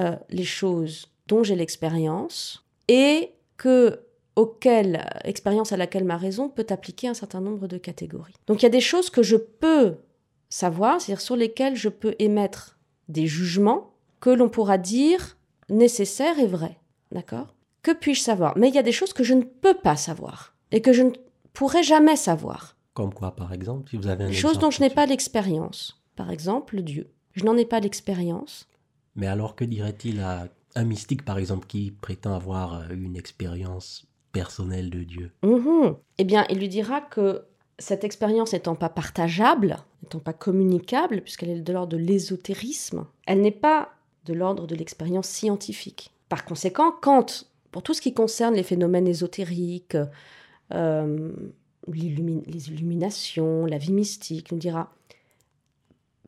euh, 0.00 0.16
Les 0.28 0.44
choses 0.44 1.08
dont 1.28 1.44
j'ai 1.44 1.54
l'expérience 1.54 2.66
et 2.88 3.32
que 3.56 4.00
auquel, 4.36 5.08
expérience 5.24 5.72
à 5.72 5.76
laquelle 5.76 6.04
ma 6.04 6.16
raison 6.16 6.48
peut 6.48 6.66
appliquer 6.70 7.08
un 7.08 7.14
certain 7.14 7.40
nombre 7.40 7.66
de 7.66 7.78
catégories. 7.78 8.34
Donc 8.46 8.62
il 8.62 8.64
y 8.64 8.66
a 8.66 8.70
des 8.70 8.80
choses 8.80 9.10
que 9.10 9.22
je 9.22 9.36
peux 9.36 9.96
savoir, 10.48 11.00
c'est-à-dire 11.00 11.20
sur 11.20 11.36
lesquelles 11.36 11.76
je 11.76 11.88
peux 11.88 12.14
émettre 12.18 12.78
des 13.08 13.26
jugements 13.26 13.94
que 14.20 14.30
l'on 14.30 14.48
pourra 14.48 14.78
dire 14.78 15.36
nécessaires 15.68 16.38
et 16.38 16.46
vrais. 16.46 16.78
D'accord? 17.10 17.54
Que 17.82 17.92
puis-je 17.92 18.20
savoir? 18.20 18.56
Mais 18.56 18.68
il 18.68 18.74
y 18.74 18.78
a 18.78 18.82
des 18.82 18.92
choses 18.92 19.12
que 19.12 19.24
je 19.24 19.34
ne 19.34 19.42
peux 19.42 19.74
pas 19.74 19.96
savoir 19.96 20.54
et 20.70 20.80
que 20.80 20.92
je 20.92 21.02
ne 21.02 21.10
pourrai 21.52 21.82
jamais 21.82 22.16
savoir. 22.16 22.76
Comme 22.94 23.12
quoi, 23.12 23.34
par 23.34 23.52
exemple, 23.52 23.90
si 23.90 23.96
vous 23.96 24.06
avez 24.06 24.24
un 24.24 24.28
Des 24.28 24.34
choses 24.34 24.58
dont 24.58 24.70
je 24.70 24.80
n'ai 24.80 24.90
pas 24.90 25.06
l'expérience. 25.06 26.02
Par 26.16 26.30
exemple, 26.30 26.82
Dieu. 26.82 27.10
Je 27.32 27.44
n'en 27.44 27.56
ai 27.56 27.64
pas 27.64 27.80
l'expérience. 27.80 28.68
Mais 29.16 29.26
alors, 29.26 29.56
que 29.56 29.64
dirait-il 29.64 30.20
à 30.20 30.48
un 30.74 30.84
mystique, 30.84 31.24
par 31.24 31.38
exemple, 31.38 31.66
qui 31.66 31.90
prétend 31.90 32.34
avoir 32.34 32.74
euh, 32.74 32.88
une 32.90 33.16
expérience 33.16 34.06
personnelle 34.32 34.90
de 34.90 35.02
Dieu 35.04 35.30
Mhm. 35.42 35.96
Eh 36.18 36.24
bien, 36.24 36.46
il 36.50 36.58
lui 36.58 36.68
dira 36.68 37.00
que 37.00 37.44
cette 37.78 38.04
expérience 38.04 38.52
n'étant 38.52 38.74
pas 38.76 38.88
partageable, 38.88 39.76
n'étant 40.02 40.20
pas 40.20 40.32
communicable, 40.32 41.20
puisqu'elle 41.22 41.50
est 41.50 41.60
de 41.60 41.72
l'ordre 41.72 41.92
de 41.92 41.96
l'ésotérisme, 42.02 43.06
elle 43.26 43.40
n'est 43.40 43.50
pas 43.50 43.90
de 44.24 44.34
l'ordre 44.34 44.66
de 44.66 44.74
l'expérience 44.74 45.28
scientifique. 45.28 46.12
Par 46.28 46.44
conséquent, 46.44 46.92
Kant, 46.92 47.26
pour 47.70 47.82
tout 47.82 47.94
ce 47.94 48.00
qui 48.00 48.14
concerne 48.14 48.54
les 48.54 48.62
phénomènes 48.62 49.08
ésotériques, 49.08 49.96
euh, 50.72 51.32
les 51.92 52.68
illuminations, 52.68 53.66
la 53.66 53.78
vie 53.78 53.92
mystique, 53.92 54.52
nous 54.52 54.58
dira 54.58 54.92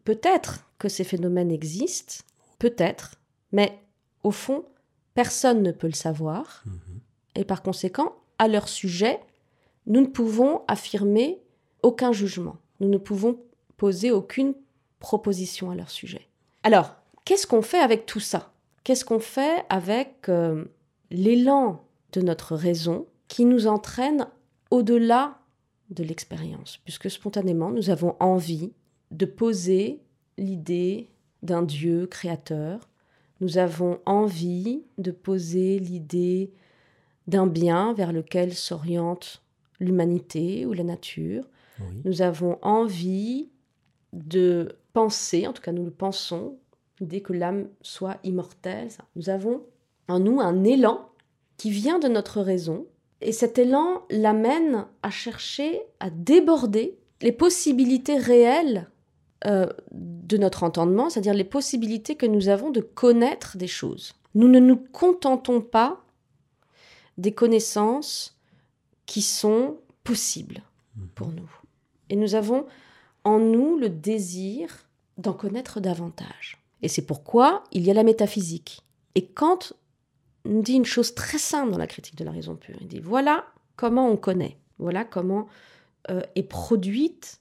peut-être 0.05 0.67
que 0.79 0.89
ces 0.89 1.05
phénomènes 1.05 1.51
existent, 1.51 2.25
peut-être, 2.59 3.15
mais 3.53 3.79
au 4.23 4.31
fond, 4.31 4.65
personne 5.15 5.63
ne 5.63 5.71
peut 5.73 5.87
le 5.87 5.93
savoir 5.95 6.63
Mhm. 6.67 6.79
Et 7.35 7.45
par 7.45 7.63
conséquent, 7.63 8.15
à 8.39 8.49
leur 8.49 8.69
sujet, 8.69 9.21
nous 9.87 10.01
ne 10.01 10.07
pouvons 10.07 10.63
affirmer 10.69 11.41
aucun 11.83 12.13
jugement. 12.13 12.57
Nous 12.81 12.89
ne 12.89 12.99
pouvons 12.99 13.39
poser 13.77 14.11
aucune 14.11 14.55
proposition 14.99 15.71
à 15.71 15.75
leur 15.75 15.91
sujet. 15.91 16.29
Alors, 16.63 16.97
qu'est-ce 17.25 17.47
qu'on 17.47 17.63
fait 17.63 17.79
avec 17.79 18.07
tout 18.07 18.21
ça? 18.21 18.53
Qu'est-ce 18.85 19.05
qu'on 19.05 19.21
fait 19.21 19.65
avec 19.69 20.29
euh, 20.29 20.65
l'élan 21.11 21.85
de 22.13 22.21
notre 22.21 22.55
raison 22.55 23.07
qui 23.29 23.45
nous 23.45 23.67
entraîne 23.67 24.27
au-delà 24.71 25.39
de 25.91 26.05
l'expérience? 26.05 26.79
Puisque 26.85 27.11
spontanément, 27.11 27.71
nous 27.71 27.91
avons 27.91 28.17
envie 28.21 28.73
de 29.11 29.27
poser 29.27 30.01
l'idée 30.39 31.11
d'un 31.43 31.63
Dieu 31.63 32.07
créateur. 32.07 32.89
Nous 33.41 33.59
avons 33.59 34.01
envie 34.07 34.85
de 34.99 35.11
poser 35.11 35.79
l'idée 35.79 36.53
d'un 37.27 37.47
bien 37.47 37.93
vers 37.95 38.13
lequel 38.13 38.55
s'oriente 38.55 39.43
l'humanité 39.81 40.67
ou 40.67 40.73
la 40.73 40.85
nature. 40.85 41.45
Oui. 41.81 41.87
Nous 42.05 42.23
avons 42.23 42.59
envie 42.63 43.49
de 44.13 44.77
penser, 44.93 45.47
en 45.47 45.53
tout 45.53 45.63
cas 45.63 45.73
nous 45.73 45.85
le 45.85 45.91
pensons, 45.91 46.57
dès 47.01 47.21
que 47.21 47.33
l'âme 47.33 47.69
soit 47.83 48.19
immortelle. 48.23 48.91
ça. 48.91 49.05
Nous 49.17 49.29
avons 49.29 49.63
en 50.09 50.21
nous 50.21 50.41
un 50.41 50.65
élan 50.65 51.09
qui 51.57 51.71
vient 51.71 51.99
de 51.99 52.09
notre 52.09 52.41
raison, 52.41 52.87
et 53.21 53.33
cet 53.33 53.59
élan 53.59 54.03
l'amène 54.11 54.87
à 55.03 55.11
chercher 55.11 55.81
à 56.01 56.11
déborder 56.11 56.99
les 57.23 57.33
possibilités 57.33 58.19
réelles 58.19 58.89
euh, 59.47 59.67
de 59.93 60.37
notre 60.37 60.63
entendement, 60.63 61.09
c'est-à-dire 61.09 61.35
les 61.35 61.45
possibilités 61.45 62.17
que 62.17 62.27
nous 62.27 62.49
avons 62.49 62.71
de 62.71 62.81
connaître 62.81 63.57
des 63.57 63.67
choses. 63.67 64.15
Nous 64.35 64.49
ne 64.49 64.59
nous 64.59 64.77
contentons 64.77 65.61
pas 65.61 66.04
des 67.19 67.33
connaissances 67.33 68.39
qui 69.07 69.23
sont 69.23 69.79
possibles 70.03 70.63
pour 71.15 71.29
nous. 71.29 71.51
Et 72.11 72.17
nous 72.17 72.35
avons 72.35 72.67
en 73.25 73.39
nous 73.39 73.79
le 73.79 73.89
désir 73.89 74.87
d'en 75.19 75.33
connaître 75.33 75.81
davantage. 75.81 76.59
Et 76.83 76.89
c'est 76.89 77.07
pourquoi 77.07 77.65
il 77.73 77.85
y 77.85 77.91
a 77.91 77.95
la 77.95 78.03
métaphysique. 78.03 78.81
Et 79.15 79.27
Kant 79.27 79.61
nous 80.45 80.63
dit 80.63 80.75
une 80.75 80.85
chose 80.85 81.15
très 81.15 81.39
simple 81.39 81.73
dans 81.73 81.79
la 81.79 81.87
critique 81.87 82.17
de 82.17 82.25
la 82.25 82.33
raison 82.33 82.57
pure. 82.57 82.77
Il 82.81 82.89
dit 82.89 83.01
voilà 83.01 83.47
comment 83.77 84.09
on 84.09 84.17
connaît, 84.17 84.59
voilà 84.79 85.05
comment 85.05 85.47
euh, 86.11 86.21
est 86.35 86.43
produite 86.43 87.41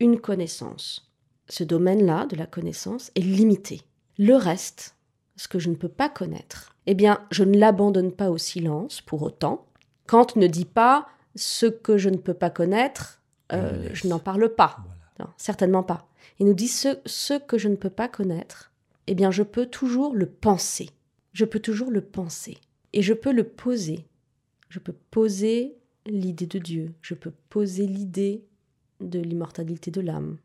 une 0.00 0.20
connaissance. 0.20 1.10
Ce 1.48 1.64
domaine-là 1.64 2.26
de 2.26 2.36
la 2.36 2.46
connaissance 2.46 3.10
est 3.14 3.20
limité. 3.20 3.82
Le 4.18 4.34
reste, 4.34 4.95
ce 5.36 5.48
que 5.48 5.58
je 5.58 5.70
ne 5.70 5.74
peux 5.74 5.88
pas 5.88 6.08
connaître, 6.08 6.74
eh 6.86 6.94
bien, 6.94 7.20
je 7.30 7.44
ne 7.44 7.58
l'abandonne 7.58 8.12
pas 8.12 8.30
au 8.30 8.38
silence 8.38 9.00
pour 9.00 9.22
autant. 9.22 9.66
Kant 10.06 10.26
ne 10.36 10.46
dit 10.46 10.64
pas 10.64 11.06
ce 11.34 11.66
que 11.66 11.98
je 11.98 12.08
ne 12.08 12.16
peux 12.16 12.34
pas 12.34 12.50
connaître, 12.50 13.20
euh, 13.52 13.82
Je 13.82 13.88
laisse. 13.88 13.98
je 13.98 14.08
n'en 14.08 14.18
parle 14.18 14.54
pas. 14.54 14.76
Voilà. 14.84 15.02
Non, 15.20 15.26
certainement 15.36 15.82
pas. 15.82 16.08
Il 16.38 16.46
nous 16.46 16.54
dit 16.54 16.68
ce, 16.68 16.98
ce 17.06 17.38
que 17.38 17.58
je 17.58 17.68
ne 17.68 17.76
peux 17.76 17.90
pas 17.90 18.08
connaître, 18.08 18.72
eh 19.06 19.14
bien, 19.14 19.30
je 19.30 19.42
peux 19.42 19.66
toujours 19.66 20.14
le 20.14 20.26
penser. 20.26 20.90
Je 21.32 21.44
peux 21.44 21.60
toujours 21.60 21.90
le 21.90 22.00
penser. 22.00 22.58
Et 22.92 23.02
je 23.02 23.14
peux 23.14 23.32
le 23.32 23.44
poser. 23.44 24.06
Je 24.68 24.78
peux 24.78 24.94
poser 25.10 25.76
l'idée 26.06 26.46
de 26.46 26.58
Dieu. 26.58 26.94
Je 27.02 27.14
peux 27.14 27.32
poser 27.48 27.86
l'idée 27.86 28.44
de 29.00 29.18
l'immortalité 29.18 29.90
de 29.90 30.00
l'âme. 30.00 30.38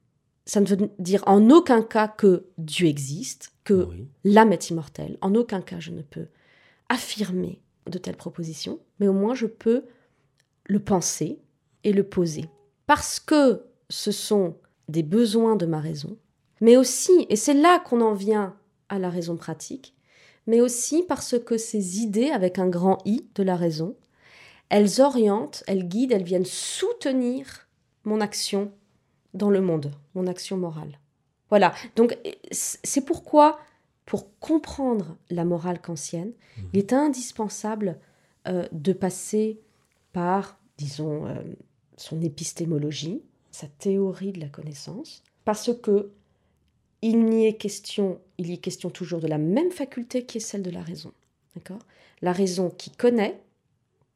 Ça 0.45 0.59
ne 0.59 0.65
veut 0.65 0.89
dire 0.99 1.23
en 1.27 1.49
aucun 1.49 1.81
cas 1.83 2.07
que 2.07 2.45
Dieu 2.57 2.87
existe, 2.87 3.53
que 3.63 3.85
Oui. 3.85 4.07
l'âme 4.23 4.53
est 4.53 4.69
immortelle. 4.69 5.17
En 5.21 5.35
aucun 5.35 5.61
cas, 5.61 5.79
je 5.79 5.91
ne 5.91 6.01
peux 6.01 6.27
affirmer 6.89 7.61
de 7.87 7.97
telles 7.97 8.17
propositions, 8.17 8.79
mais 8.99 9.07
au 9.07 9.13
moins 9.13 9.35
je 9.35 9.45
peux 9.45 9.85
le 10.65 10.79
penser 10.79 11.39
et 11.83 11.93
le 11.93 12.03
poser. 12.03 12.45
Parce 12.87 13.19
que 13.19 13.63
ce 13.89 14.11
sont 14.11 14.57
des 14.89 15.03
besoins 15.03 15.55
de 15.55 15.65
ma 15.65 15.79
raison, 15.79 16.17
mais 16.59 16.77
aussi, 16.77 17.25
et 17.29 17.35
c'est 17.35 17.53
là 17.53 17.79
qu'on 17.79 18.01
en 18.01 18.13
vient 18.13 18.55
à 18.89 18.99
la 18.99 19.09
raison 19.09 19.35
pratique, 19.37 19.95
mais 20.47 20.61
aussi 20.61 21.03
parce 21.03 21.39
que 21.39 21.57
ces 21.57 21.99
idées, 22.01 22.29
avec 22.29 22.59
un 22.59 22.67
grand 22.67 22.97
I 23.05 23.25
de 23.35 23.43
la 23.43 23.55
raison, 23.55 23.95
elles 24.69 25.01
orientent, 25.01 25.63
elles 25.67 25.87
guident, 25.87 26.13
elles 26.13 26.23
viennent 26.23 26.45
soutenir 26.45 27.67
mon 28.03 28.21
action 28.21 28.71
dans 29.33 29.49
le 29.49 29.61
monde, 29.61 29.91
mon 30.15 30.27
action 30.27 30.57
morale. 30.57 30.99
Voilà, 31.49 31.73
donc 31.95 32.17
c'est 32.51 33.05
pourquoi, 33.05 33.59
pour 34.05 34.37
comprendre 34.39 35.17
la 35.29 35.43
morale 35.43 35.81
kantienne, 35.81 36.31
il 36.73 36.79
est 36.79 36.93
indispensable 36.93 37.97
euh, 38.47 38.67
de 38.71 38.93
passer 38.93 39.59
par, 40.13 40.57
disons, 40.77 41.25
euh, 41.27 41.35
son 41.97 42.21
épistémologie, 42.21 43.21
sa 43.51 43.67
théorie 43.67 44.31
de 44.31 44.39
la 44.39 44.47
connaissance, 44.47 45.23
parce 45.45 45.71
que 45.81 46.11
il 47.01 47.25
n'y 47.25 47.47
est 47.47 47.55
question, 47.55 48.19
il 48.37 48.49
y 48.49 48.53
est 48.53 48.57
question 48.57 48.89
toujours 48.89 49.19
de 49.19 49.27
la 49.27 49.39
même 49.39 49.71
faculté 49.71 50.25
qui 50.25 50.37
est 50.37 50.41
celle 50.41 50.61
de 50.61 50.69
la 50.69 50.81
raison. 50.83 51.11
D'accord? 51.55 51.81
La 52.21 52.31
raison 52.31 52.69
qui 52.69 52.91
connaît, 52.91 53.41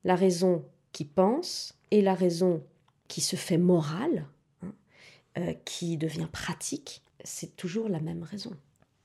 la 0.03 0.15
raison 0.15 0.63
qui 0.91 1.03
pense 1.03 1.73
et 1.91 2.01
la 2.01 2.13
raison 2.13 2.63
qui 3.07 3.21
se 3.21 3.35
fait 3.35 3.57
morale, 3.57 4.27
euh, 5.37 5.53
qui 5.65 5.97
devient 5.97 6.27
pratique, 6.31 7.01
c'est 7.23 7.55
toujours 7.55 7.89
la 7.89 7.99
même 7.99 8.23
raison. 8.23 8.51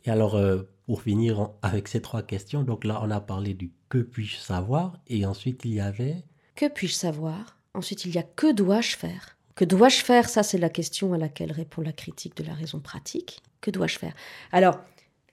Et 0.05 0.11
alors, 0.11 0.35
euh, 0.37 0.63
pour 0.87 1.03
finir 1.03 1.41
en- 1.41 1.59
avec 1.63 1.89
ces 1.89 2.01
trois 2.01 2.23
questions, 2.23 2.63
donc 2.63 2.85
là, 2.85 3.01
on 3.03 3.11
a 3.11 3.21
parlé 3.21 3.55
du 3.55 3.71
que 3.89 3.99
puis-je 3.99 4.37
savoir, 4.37 4.99
et 5.09 5.27
ensuite 5.27 5.65
il 5.65 5.75
y 5.75 5.81
avait 5.81 6.25
Que 6.55 6.69
puis-je 6.69 6.95
savoir? 6.95 7.57
Ensuite, 7.75 8.05
il 8.05 8.15
y 8.15 8.19
a 8.19 8.23
que 8.23 8.53
dois-je 8.53 8.97
faire? 8.97 9.37
Que 9.55 9.65
dois-je 9.65 10.03
faire? 10.03 10.29
Ça, 10.29 10.43
c'est 10.43 10.59
la 10.59 10.69
question 10.71 11.13
à 11.13 11.19
laquelle 11.19 11.53
répond 11.53 11.83
la 11.83 11.93
critique 11.93 12.37
de 12.37 12.45
la 12.45 12.55
raison 12.55 12.81
pratique. 12.81 13.41
Que 13.61 13.71
dois-je 13.71 13.99
faire? 13.99 14.15
Alors, 14.53 14.79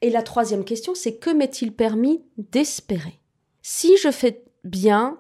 et 0.02 0.10
la 0.10 0.22
troisième 0.22 0.66
question, 0.66 0.94
c'est 0.96 1.16
que 1.18 1.30
m'est-il 1.30 1.72
permis 1.74 2.22
d'espérer? 2.38 3.20
Si 3.62 3.98
je 3.98 4.12
fais 4.12 4.44
bien 4.64 5.20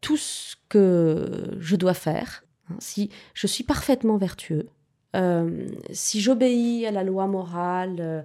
tout 0.00 0.16
ce 0.16 0.56
que 0.68 1.56
je 1.58 1.76
dois 1.76 1.94
faire, 1.94 2.44
hein, 2.70 2.76
si 2.78 3.10
je 3.34 3.46
suis 3.46 3.64
parfaitement 3.64 4.16
vertueux, 4.16 4.68
euh, 5.14 5.68
si 5.92 6.20
j'obéis 6.20 6.86
à 6.86 6.90
la 6.90 7.04
loi 7.04 7.26
morale 7.26 7.96
euh, 8.00 8.22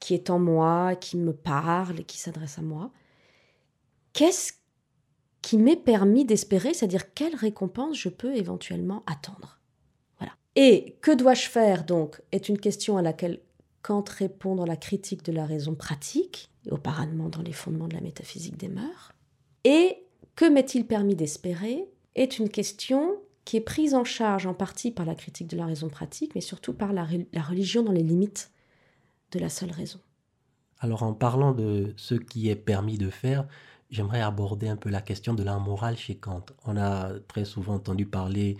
qui 0.00 0.14
est 0.14 0.30
en 0.30 0.38
moi, 0.38 0.96
qui 0.96 1.16
me 1.16 1.32
parle 1.32 2.00
et 2.00 2.04
qui 2.04 2.18
s'adresse 2.18 2.58
à 2.58 2.62
moi, 2.62 2.90
qu'est-ce 4.12 4.52
qui 5.42 5.58
m'est 5.58 5.76
permis 5.76 6.24
d'espérer, 6.24 6.74
c'est-à-dire 6.74 7.12
quelle 7.14 7.36
récompense 7.36 7.98
je 7.98 8.08
peux 8.08 8.34
éventuellement 8.34 9.02
attendre? 9.06 9.60
Voilà. 10.18 10.32
Et 10.56 10.96
que 11.00 11.10
dois-je 11.10 11.48
faire 11.48 11.84
donc? 11.84 12.20
Est 12.32 12.48
une 12.48 12.58
question 12.58 12.96
à 12.96 13.02
laquelle 13.02 13.40
Kant 13.82 14.04
répond 14.08 14.54
dans 14.54 14.64
la 14.64 14.76
critique 14.76 15.22
de 15.22 15.32
la 15.32 15.44
raison 15.44 15.74
pratique, 15.74 16.50
et 16.66 16.70
auparavant 16.70 17.28
dans 17.28 17.42
les 17.42 17.52
fondements 17.52 17.88
de 17.88 17.94
la 17.94 18.00
métaphysique 18.00 18.56
des 18.56 18.68
mœurs. 18.68 19.12
Et 19.64 19.98
que 20.34 20.46
m'est-il 20.46 20.86
permis 20.86 21.14
d'espérer? 21.14 21.86
Est 22.14 22.38
une 22.38 22.48
question 22.48 23.18
qui 23.44 23.56
est 23.56 23.60
prise 23.60 23.94
en 23.94 24.04
charge 24.04 24.46
en 24.46 24.54
partie 24.54 24.90
par 24.90 25.06
la 25.06 25.14
critique 25.14 25.48
de 25.48 25.56
la 25.56 25.66
raison 25.66 25.88
pratique, 25.88 26.34
mais 26.34 26.40
surtout 26.40 26.72
par 26.72 26.92
la, 26.92 27.04
religion 27.04 27.82
dans 27.82 27.92
les 27.92 28.02
limites 28.02 28.50
de 29.32 29.38
la 29.38 29.48
seule 29.48 29.70
raison. 29.70 30.00
Alors 30.80 31.02
en 31.02 31.12
parlant 31.12 31.52
de 31.52 31.92
ce 31.96 32.14
qui 32.14 32.48
est 32.48 32.56
permis 32.56 32.98
de 32.98 33.10
faire, 33.10 33.46
j'aimerais 33.90 34.20
aborder 34.20 34.68
un 34.68 34.76
peu 34.76 34.90
la 34.90 35.00
question 35.00 35.34
de 35.34 35.42
la 35.42 35.58
morale 35.58 35.96
chez 35.96 36.16
Kant. 36.16 36.44
On 36.64 36.76
a 36.76 37.10
très 37.28 37.44
souvent 37.44 37.74
entendu 37.74 38.06
parler 38.06 38.56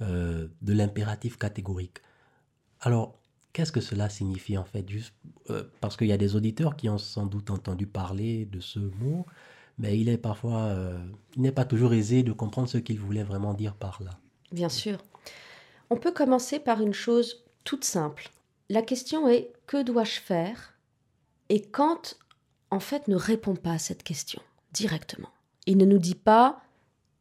euh, 0.00 0.48
de 0.62 0.72
l'impératif 0.72 1.36
catégorique. 1.36 1.98
Alors, 2.80 3.18
qu'est-ce 3.52 3.72
que 3.72 3.80
cela 3.80 4.08
signifie 4.08 4.56
en 4.56 4.64
fait? 4.64 4.88
Juste 4.88 5.14
euh, 5.50 5.64
parce 5.80 5.96
qu'il 5.96 6.06
y 6.06 6.12
a 6.12 6.16
des 6.16 6.36
auditeurs 6.36 6.76
qui 6.76 6.88
ont 6.88 6.98
sans 6.98 7.26
doute 7.26 7.50
entendu 7.50 7.86
parler 7.86 8.46
de 8.46 8.60
ce 8.60 8.78
mot, 8.78 9.26
mais 9.78 9.98
il 9.98 10.08
est 10.08 10.18
parfois, 10.18 10.58
euh, 10.66 10.98
il 11.34 11.42
n'est 11.42 11.52
pas 11.52 11.64
toujours 11.64 11.92
aisé 11.92 12.22
de 12.22 12.32
comprendre 12.32 12.68
ce 12.68 12.78
qu'il 12.78 13.00
voulait 13.00 13.24
vraiment 13.24 13.54
dire 13.54 13.74
par 13.74 14.02
là. 14.02 14.18
Bien 14.52 14.68
sûr. 14.68 14.98
On 15.90 15.96
peut 15.96 16.12
commencer 16.12 16.58
par 16.58 16.80
une 16.80 16.94
chose 16.94 17.44
toute 17.64 17.84
simple. 17.84 18.30
La 18.68 18.82
question 18.82 19.28
est 19.28 19.52
que 19.66 19.82
dois-je 19.82 20.20
faire? 20.20 20.74
Et 21.48 21.62
Kant, 21.62 22.02
en 22.70 22.80
fait, 22.80 23.08
ne 23.08 23.16
répond 23.16 23.56
pas 23.56 23.72
à 23.72 23.78
cette 23.78 24.02
question 24.02 24.42
directement. 24.72 25.30
Il 25.66 25.78
ne 25.78 25.84
nous 25.84 25.98
dit 25.98 26.14
pas 26.14 26.62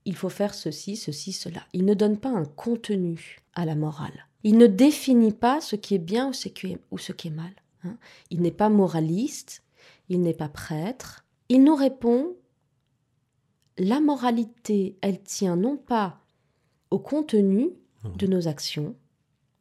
il 0.07 0.15
faut 0.15 0.29
faire 0.29 0.53
ceci, 0.53 0.95
ceci, 0.95 1.33
cela. 1.33 1.65
Il 1.73 1.83
ne 1.83 1.93
donne 1.93 2.17
pas 2.17 2.29
un 2.29 2.45
contenu 2.45 3.39
à 3.55 3.65
la 3.65 3.75
morale. 3.75 4.25
Il 4.45 4.57
ne 4.57 4.65
définit 4.65 5.33
pas 5.33 5.59
ce 5.59 5.75
qui 5.75 5.95
est 5.95 5.99
bien 5.99 6.29
ou 6.29 6.33
ce 6.33 6.47
qui 7.11 7.27
est, 7.27 7.29
mal. 7.29 7.51
Hein. 7.83 7.97
Il 8.29 8.41
n'est 8.41 8.51
pas 8.51 8.69
moraliste, 8.69 9.63
il 10.07 10.21
n'est 10.21 10.33
pas 10.33 10.47
prêtre. 10.47 11.25
Il 11.49 11.65
nous 11.65 11.75
répond 11.75 12.37
la 13.77 13.99
moralité, 13.99 14.97
elle 15.01 15.21
tient 15.21 15.57
non 15.57 15.75
pas 15.75 16.21
au 16.91 16.99
contenu 16.99 17.71
de 18.15 18.27
nos 18.27 18.47
actions, 18.47 18.95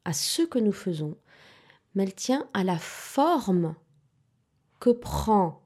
à 0.05 0.13
ce 0.13 0.41
que 0.41 0.59
nous 0.59 0.71
faisons, 0.71 1.17
mais 1.95 2.03
elle 2.03 2.15
tient 2.15 2.47
à 2.53 2.63
la 2.63 2.77
forme 2.77 3.75
que 4.79 4.91
prend 4.91 5.61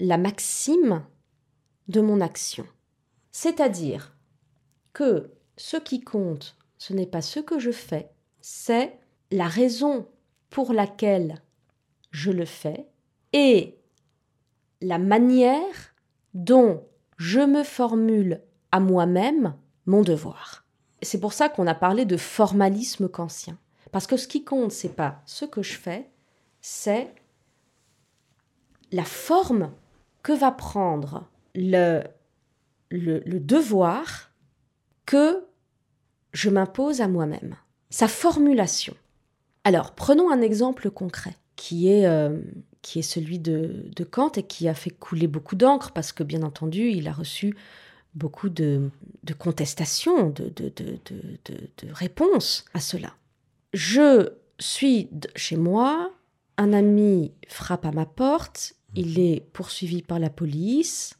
la 0.00 0.18
maxime 0.18 1.02
de 1.88 2.00
mon 2.00 2.20
action. 2.20 2.66
C'est-à-dire 3.32 4.16
que 4.92 5.30
ce 5.56 5.76
qui 5.76 6.00
compte, 6.00 6.56
ce 6.78 6.92
n'est 6.92 7.06
pas 7.06 7.22
ce 7.22 7.40
que 7.40 7.58
je 7.58 7.70
fais, 7.70 8.10
c'est 8.40 8.98
la 9.30 9.48
raison 9.48 10.08
pour 10.50 10.72
laquelle 10.72 11.42
je 12.10 12.30
le 12.30 12.44
fais 12.44 12.86
et 13.32 13.78
la 14.80 14.98
manière 14.98 15.94
dont 16.34 16.84
je 17.16 17.40
me 17.40 17.62
formule 17.62 18.40
à 18.72 18.80
moi-même 18.80 19.54
mon 19.86 20.02
devoir. 20.02 20.64
C'est 21.02 21.20
pour 21.20 21.32
ça 21.32 21.48
qu'on 21.48 21.66
a 21.66 21.74
parlé 21.74 22.04
de 22.04 22.16
formalisme 22.16 23.08
kantien. 23.08 23.58
Parce 23.92 24.06
que 24.06 24.16
ce 24.16 24.28
qui 24.28 24.44
compte, 24.44 24.72
c'est 24.72 24.94
pas 24.94 25.22
ce 25.26 25.44
que 25.44 25.62
je 25.62 25.78
fais, 25.78 26.10
c'est 26.60 27.14
la 28.92 29.04
forme 29.04 29.70
que 30.22 30.32
va 30.32 30.50
prendre 30.50 31.28
le, 31.54 32.02
le, 32.90 33.38
devoir 33.40 34.32
que 35.04 35.46
je 36.32 36.50
m'impose 36.50 37.00
à 37.00 37.08
moi-même. 37.08 37.56
Sa 37.90 38.08
formulation. 38.08 38.94
Alors, 39.64 39.94
prenons 39.94 40.30
un 40.30 40.42
exemple 40.42 40.90
concret 40.90 41.36
qui 41.54 41.88
est, 41.88 42.06
euh, 42.06 42.40
qui 42.82 42.98
est 42.98 43.02
celui 43.02 43.38
de, 43.38 43.86
de, 43.94 44.04
Kant 44.04 44.32
et 44.32 44.42
qui 44.42 44.68
a 44.68 44.74
fait 44.74 44.90
couler 44.90 45.26
beaucoup 45.26 45.56
d'encre 45.56 45.92
parce 45.92 46.12
que, 46.12 46.22
bien 46.22 46.42
entendu, 46.42 46.90
il 46.90 47.08
a 47.08 47.12
reçu 47.12 47.56
beaucoup 48.16 48.48
de, 48.48 48.90
contestations, 49.38 50.30
de, 50.30 50.50
de, 50.56 51.92
réponses 51.92 52.64
à 52.74 52.80
cela. 52.80 53.14
Je 53.72 54.30
suis 54.58 55.10
chez 55.36 55.56
moi, 55.56 56.10
un 56.56 56.72
ami 56.72 57.32
frappe 57.46 57.84
à 57.84 57.92
ma 57.92 58.06
porte, 58.06 58.74
il 58.94 59.20
est 59.20 59.40
poursuivi 59.52 60.02
par 60.02 60.18
la 60.18 60.30
police 60.30 61.14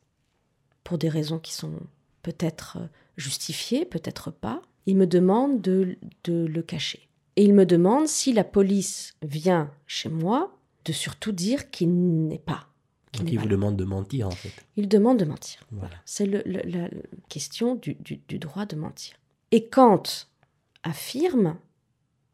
pour 0.82 0.96
des 0.96 1.11
raisons 1.11 1.38
qui 1.38 1.52
sont 1.52 1.74
peut-être 2.22 2.78
justifiées, 3.16 3.85
peut-être 3.85 4.30
pas. 4.30 4.62
Il 4.87 4.96
me 4.96 5.06
demande 5.06 5.61
de, 5.61 5.98
de 6.24 6.46
le 6.46 6.62
cacher. 6.62 7.09
Et 7.37 7.44
il 7.44 7.52
me 7.52 7.66
demande 7.66 8.09
si 8.09 8.32
la 8.32 8.44
police 8.44 9.14
vient 9.22 9.70
chez 9.87 10.09
moi 10.09 10.56
de 10.87 10.92
surtout 10.92 11.32
dire 11.32 11.70
qu'il 11.70 11.92
n'est 12.28 12.38
pas 12.38 12.68
il 13.24 13.38
vous 13.38 13.48
demande 13.48 13.76
de 13.76 13.85
mentir, 13.85 14.26
en 14.26 14.33
fait. 14.33 14.52
Il 14.76 14.88
demande 14.88 15.18
de 15.18 15.24
mentir. 15.24 15.61
Voilà. 15.70 15.94
C'est 16.05 16.26
la 16.26 16.88
question 17.29 17.74
du, 17.76 17.96
droit 18.38 18.66
de 18.66 18.76
mentir. 18.76 19.14
Et 19.50 19.68
Kant 19.68 20.02
affirme 20.83 21.57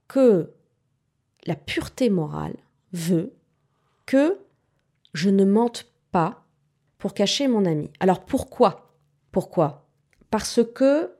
que 0.08 0.52
la 1.46 1.56
pureté 1.56 2.10
morale 2.10 2.56
veut 2.92 3.32
que 4.06 4.38
je 5.14 5.30
ne 5.30 5.44
mente 5.44 5.86
pas 6.10 6.44
pour 6.98 7.14
cacher 7.14 7.48
mon 7.48 7.64
ami. 7.64 7.90
Alors 8.00 8.24
pourquoi? 8.24 8.94
Pourquoi? 9.30 9.88
Parce 10.30 10.60
que 10.74 11.12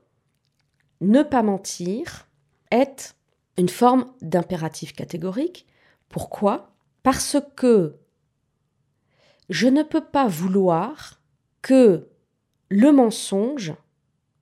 ne 1.01 1.23
pas 1.23 1.43
mentir 1.43 2.27
est 2.71 3.15
une 3.57 3.69
forme 3.69 4.05
d'impératif 4.21 4.93
catégorique. 4.93 5.67
Pourquoi? 6.09 6.73
Parce 7.03 7.37
que 7.55 7.97
je 9.49 9.67
ne 9.67 9.83
peux 9.83 10.03
pas 10.03 10.27
vouloir 10.27 11.21
que 11.61 12.07
le 12.69 12.91
mensonge 12.91 13.73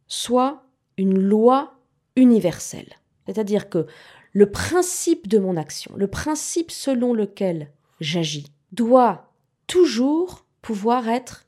soit 0.07 0.63
une 0.97 1.19
loi 1.19 1.73
universelle. 2.15 2.93
C'est-à-dire 3.25 3.69
que 3.69 3.87
le 4.33 4.51
principe 4.51 5.27
de 5.27 5.39
mon 5.39 5.57
action, 5.57 5.93
le 5.95 6.07
principe 6.07 6.71
selon 6.71 7.13
lequel 7.13 7.71
j'agis, 7.99 8.51
doit 8.71 9.31
toujours 9.67 10.45
pouvoir 10.61 11.09
être 11.09 11.45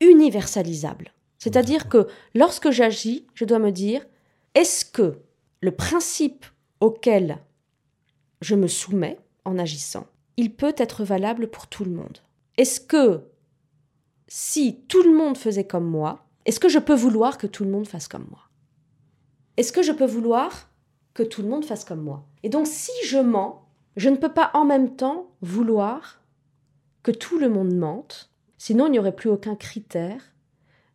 universalisable. 0.00 1.12
C'est-à-dire 1.38 1.88
que 1.88 2.06
lorsque 2.34 2.70
j'agis, 2.70 3.26
je 3.34 3.44
dois 3.44 3.58
me 3.58 3.70
dire, 3.70 4.04
est-ce 4.54 4.84
que 4.84 5.20
le 5.60 5.70
principe 5.70 6.44
auquel 6.80 7.38
je 8.40 8.54
me 8.54 8.68
soumets 8.68 9.18
en 9.44 9.58
agissant, 9.58 10.06
il 10.36 10.54
peut 10.54 10.74
être 10.76 11.04
valable 11.04 11.48
pour 11.48 11.66
tout 11.66 11.84
le 11.84 11.90
monde? 11.90 12.18
Est-ce 12.56 12.80
que 12.80 13.22
si 14.28 14.82
tout 14.88 15.02
le 15.02 15.14
monde 15.14 15.36
faisait 15.36 15.66
comme 15.66 15.86
moi, 15.86 16.26
est-ce 16.44 16.60
que 16.60 16.68
je 16.68 16.78
peux 16.78 16.94
vouloir 16.94 17.38
que 17.38 17.46
tout 17.46 17.64
le 17.64 17.70
monde 17.70 17.86
fasse 17.86 18.08
comme 18.08 18.26
moi? 18.30 18.48
Est-ce 19.56 19.72
que 19.72 19.82
je 19.82 19.92
peux 19.92 20.06
vouloir 20.06 20.70
que 21.14 21.22
tout 21.22 21.42
le 21.42 21.48
monde 21.48 21.64
fasse 21.64 21.84
comme 21.84 22.02
moi? 22.02 22.26
Et 22.42 22.48
donc 22.48 22.66
si 22.66 22.92
je 23.04 23.18
mens, 23.18 23.68
je 23.96 24.08
ne 24.08 24.16
peux 24.16 24.32
pas 24.32 24.50
en 24.54 24.64
même 24.64 24.96
temps 24.96 25.30
vouloir 25.40 26.22
que 27.02 27.10
tout 27.10 27.38
le 27.38 27.48
monde 27.48 27.74
mente, 27.74 28.30
sinon 28.58 28.86
il 28.86 28.92
n'y 28.92 28.98
aurait 28.98 29.14
plus 29.14 29.30
aucun 29.30 29.56
critère 29.56 30.34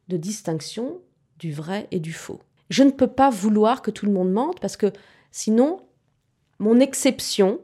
de 0.07 0.17
distinction 0.17 1.01
du 1.37 1.53
vrai 1.53 1.87
et 1.91 1.99
du 1.99 2.13
faux. 2.13 2.39
Je 2.69 2.83
ne 2.83 2.91
peux 2.91 3.07
pas 3.07 3.29
vouloir 3.29 3.81
que 3.81 3.91
tout 3.91 4.05
le 4.05 4.11
monde 4.11 4.31
mente 4.31 4.59
parce 4.59 4.77
que 4.77 4.91
sinon 5.31 5.81
mon 6.59 6.79
exception, 6.79 7.59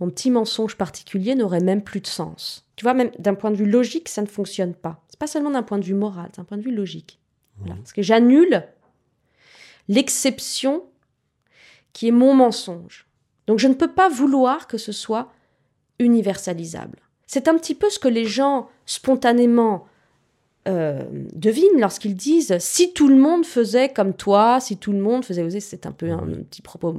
mon 0.00 0.10
petit 0.10 0.30
mensonge 0.30 0.76
particulier 0.76 1.34
n'aurait 1.34 1.60
même 1.60 1.82
plus 1.82 2.00
de 2.00 2.06
sens. 2.06 2.66
Tu 2.76 2.84
vois, 2.84 2.94
même 2.94 3.10
d'un 3.18 3.34
point 3.34 3.50
de 3.50 3.56
vue 3.56 3.68
logique, 3.68 4.08
ça 4.08 4.22
ne 4.22 4.26
fonctionne 4.26 4.74
pas. 4.74 5.02
C'est 5.08 5.18
pas 5.18 5.26
seulement 5.26 5.50
d'un 5.50 5.62
point 5.62 5.78
de 5.78 5.84
vue 5.84 5.94
moral, 5.94 6.28
c'est 6.32 6.38
d'un 6.38 6.44
point 6.44 6.56
de 6.56 6.62
vue 6.62 6.74
logique. 6.74 7.20
Parce 7.66 7.92
que 7.92 8.02
j'annule 8.02 8.64
l'exception 9.88 10.84
qui 11.92 12.08
est 12.08 12.12
mon 12.12 12.34
mensonge. 12.34 13.06
Donc 13.46 13.58
je 13.58 13.68
ne 13.68 13.74
peux 13.74 13.92
pas 13.92 14.08
vouloir 14.08 14.66
que 14.66 14.78
ce 14.78 14.90
soit 14.92 15.32
universalisable. 15.98 16.98
C'est 17.26 17.46
un 17.48 17.56
petit 17.56 17.74
peu 17.74 17.88
ce 17.90 17.98
que 17.98 18.08
les 18.08 18.26
gens 18.26 18.68
spontanément 18.86 19.86
euh, 20.66 21.04
devinent 21.34 21.78
lorsqu'ils 21.78 22.14
disent 22.14 22.56
si 22.58 22.94
tout 22.94 23.08
le 23.08 23.16
monde 23.16 23.44
faisait 23.44 23.90
comme 23.90 24.14
toi, 24.14 24.60
si 24.60 24.78
tout 24.78 24.92
le 24.92 24.98
monde 24.98 25.24
faisait, 25.24 25.60
c'est 25.60 25.84
un 25.84 25.92
peu 25.92 26.10
un, 26.10 26.26
petit 26.26 26.62
propos 26.62 26.96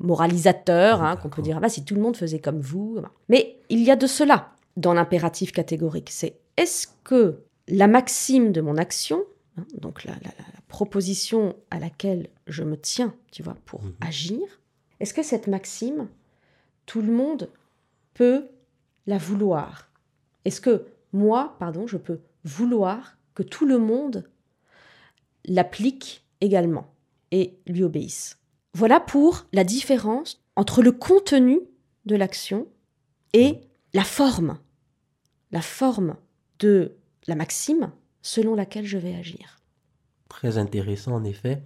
moralisateur 0.00 1.02
hein, 1.02 1.16
qu'on 1.16 1.28
peut 1.28 1.42
dire 1.42 1.58
ah 1.58 1.60
bah, 1.60 1.68
si 1.68 1.84
tout 1.84 1.94
le 1.94 2.00
monde 2.00 2.16
faisait 2.16 2.38
comme 2.38 2.60
vous. 2.60 2.98
Mais 3.28 3.58
il 3.68 3.80
y 3.82 3.90
a 3.90 3.96
de 3.96 4.06
cela 4.06 4.52
dans 4.78 4.94
l'impératif 4.94 5.52
catégorique. 5.52 6.08
C'est 6.10 6.38
est-ce 6.56 6.86
que 7.04 7.40
la 7.68 7.88
maxime 7.88 8.52
de 8.52 8.62
mon 8.62 8.78
action, 8.78 9.22
hein, 9.58 9.66
donc 9.80 10.04
la, 10.04 10.14
proposition 10.68 11.54
à 11.70 11.78
laquelle 11.78 12.28
je 12.48 12.64
me 12.64 12.76
tiens, 12.76 13.14
tu 13.30 13.42
vois, 13.42 13.56
pour 13.66 13.82
mhm. 13.82 13.92
agir, 14.00 14.40
est-ce 14.98 15.14
que 15.14 15.22
cette 15.22 15.46
maxime, 15.46 16.08
tout 16.86 17.02
le 17.02 17.12
monde 17.12 17.50
peut 18.14 18.46
la 19.06 19.18
vouloir? 19.18 19.90
Est-ce 20.44 20.60
que 20.60 20.86
moi, 21.12 21.54
pardon, 21.60 21.86
je 21.86 21.96
peux 21.96 22.18
vouloir 22.44 23.16
que 23.34 23.42
tout 23.42 23.66
le 23.66 23.78
monde 23.78 24.28
l'applique 25.44 26.24
également 26.40 26.94
et 27.30 27.58
lui 27.66 27.82
obéisse. 27.82 28.38
Voilà 28.74 29.00
pour 29.00 29.46
la 29.52 29.64
différence 29.64 30.42
entre 30.56 30.82
le 30.82 30.92
contenu 30.92 31.60
de 32.06 32.16
l'action 32.16 32.66
et 33.32 33.60
la 33.92 34.04
forme, 34.04 34.58
la 35.50 35.62
forme 35.62 36.16
de 36.58 36.92
la 37.26 37.34
maxime 37.34 37.90
selon 38.22 38.54
laquelle 38.54 38.86
je 38.86 38.98
vais 38.98 39.14
agir. 39.14 39.58
Très 40.28 40.58
intéressant 40.58 41.14
en 41.14 41.24
effet. 41.24 41.62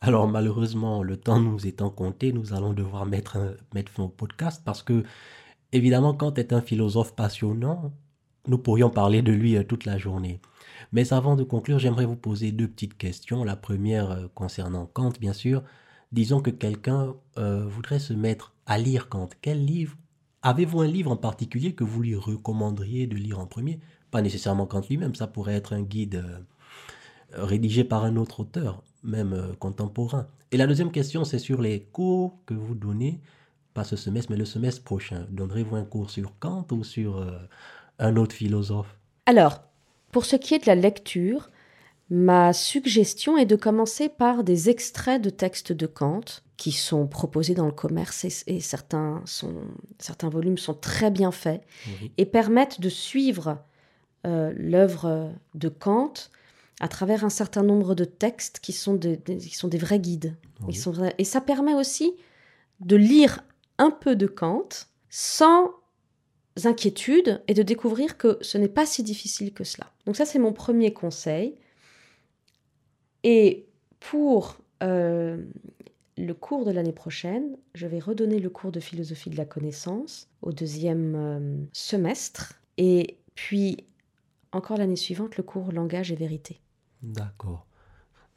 Alors 0.00 0.28
malheureusement, 0.28 1.02
le 1.02 1.16
temps 1.16 1.40
nous 1.40 1.66
étant 1.66 1.90
compté, 1.90 2.32
nous 2.32 2.52
allons 2.52 2.72
devoir 2.72 3.06
mettre, 3.06 3.56
mettre 3.74 3.90
fin 3.90 4.04
au 4.04 4.08
podcast 4.08 4.62
parce 4.64 4.82
que, 4.82 5.02
évidemment, 5.72 6.14
quand 6.14 6.38
est 6.38 6.52
un 6.52 6.60
philosophe 6.60 7.14
passionnant, 7.14 7.92
nous 8.46 8.58
pourrions 8.58 8.90
parler 8.90 9.22
de 9.22 9.32
lui 9.32 9.56
euh, 9.56 9.64
toute 9.64 9.84
la 9.84 9.98
journée. 9.98 10.40
Mais 10.92 11.12
avant 11.12 11.36
de 11.36 11.44
conclure, 11.44 11.78
j'aimerais 11.78 12.06
vous 12.06 12.16
poser 12.16 12.52
deux 12.52 12.68
petites 12.68 12.96
questions. 12.96 13.44
La 13.44 13.56
première 13.56 14.10
euh, 14.10 14.26
concernant 14.34 14.86
Kant, 14.86 15.12
bien 15.20 15.32
sûr. 15.32 15.62
Disons 16.12 16.40
que 16.40 16.50
quelqu'un 16.50 17.14
euh, 17.36 17.66
voudrait 17.66 17.98
se 17.98 18.14
mettre 18.14 18.54
à 18.66 18.78
lire 18.78 19.08
Kant. 19.08 19.28
Quel 19.42 19.64
livre 19.64 19.96
Avez-vous 20.42 20.80
un 20.80 20.86
livre 20.86 21.10
en 21.10 21.16
particulier 21.16 21.74
que 21.74 21.84
vous 21.84 22.00
lui 22.00 22.14
recommanderiez 22.14 23.06
de 23.06 23.16
lire 23.16 23.40
en 23.40 23.46
premier? 23.46 23.80
Pas 24.10 24.22
nécessairement 24.22 24.66
Kant 24.66 24.82
lui-même, 24.88 25.14
ça 25.14 25.26
pourrait 25.26 25.54
être 25.54 25.72
un 25.72 25.82
guide 25.82 26.24
rédigé 27.32 27.82
par 27.82 28.04
un 28.04 28.16
autre 28.16 28.40
auteur, 28.40 28.82
même 29.02 29.52
contemporain. 29.58 30.28
Et 30.52 30.56
la 30.56 30.66
deuxième 30.66 30.92
question, 30.92 31.24
c'est 31.24 31.40
sur 31.40 31.60
les 31.60 31.82
cours 31.82 32.38
que 32.46 32.54
vous 32.54 32.76
donnez, 32.76 33.20
pas 33.74 33.82
ce 33.82 33.96
semestre, 33.96 34.30
mais 34.30 34.38
le 34.38 34.44
semestre 34.44 34.82
prochain. 34.84 35.26
Donnerez-vous 35.28 35.74
un 35.76 35.84
cours 35.84 36.08
sur 36.08 36.38
Kant 36.38 36.66
ou 36.70 36.84
sur 36.84 37.26
un 37.98 38.16
autre 38.16 38.34
philosophe. 38.34 38.98
Alors, 39.26 39.62
pour 40.12 40.24
ce 40.24 40.36
qui 40.36 40.54
est 40.54 40.58
de 40.60 40.66
la 40.66 40.74
lecture, 40.74 41.50
ma 42.10 42.52
suggestion 42.52 43.36
est 43.36 43.46
de 43.46 43.56
commencer 43.56 44.08
par 44.08 44.44
des 44.44 44.70
extraits 44.70 45.20
de 45.20 45.30
textes 45.30 45.72
de 45.72 45.86
Kant 45.86 46.20
qui 46.56 46.72
sont 46.72 47.06
proposés 47.06 47.54
dans 47.54 47.66
le 47.66 47.72
commerce 47.72 48.24
et, 48.46 48.60
certains, 48.60 49.22
sont, 49.26 49.54
certains 49.98 50.28
volumes 50.28 50.58
sont 50.58 50.74
très 50.74 51.10
bien 51.10 51.30
faits 51.30 51.62
et 52.16 52.26
permettent 52.26 52.80
de 52.80 52.88
suivre 52.88 53.58
euh, 54.26 54.52
l'œuvre 54.56 55.32
de 55.54 55.68
Kant 55.68 56.14
à 56.80 56.88
travers 56.88 57.24
un 57.24 57.30
certain 57.30 57.62
nombre 57.62 57.94
de 57.94 58.04
textes 58.04 58.60
qui 58.60 58.72
sont, 58.72 58.94
des, 58.94 59.18
qui 59.18 59.54
sont 59.54 59.68
des 59.68 59.78
vrais 59.78 60.00
guides. 60.00 60.36
sont 60.72 60.94
Et 61.18 61.24
ça 61.24 61.40
permet 61.40 61.74
aussi 61.74 62.12
de 62.80 62.96
lire 62.96 63.44
un 63.78 63.90
peu 63.90 64.16
de 64.16 64.26
Kant 64.26 64.68
sans 65.10 65.72
inquiétudes 66.64 67.42
et 67.48 67.54
de 67.54 67.62
découvrir 67.62 68.16
que 68.16 68.38
ce 68.40 68.58
n'est 68.58 68.68
pas 68.68 68.86
si 68.86 69.02
difficile 69.02 69.52
que 69.52 69.64
cela. 69.64 69.90
Donc 70.06 70.16
ça, 70.16 70.24
c'est 70.24 70.38
mon 70.38 70.52
premier 70.52 70.92
conseil. 70.92 71.54
Et 73.24 73.66
pour 74.00 74.58
euh, 74.82 75.42
le 76.16 76.34
cours 76.34 76.64
de 76.64 76.70
l'année 76.70 76.92
prochaine, 76.92 77.56
je 77.74 77.86
vais 77.86 77.98
redonner 77.98 78.38
le 78.38 78.50
cours 78.50 78.72
de 78.72 78.80
philosophie 78.80 79.30
de 79.30 79.36
la 79.36 79.44
connaissance 79.44 80.28
au 80.42 80.52
deuxième 80.52 81.14
euh, 81.16 81.56
semestre. 81.72 82.60
Et 82.76 83.18
puis, 83.34 83.84
encore 84.52 84.78
l'année 84.78 84.96
suivante, 84.96 85.36
le 85.36 85.42
cours 85.42 85.72
langage 85.72 86.12
et 86.12 86.16
vérité. 86.16 86.60
D'accord. 87.02 87.66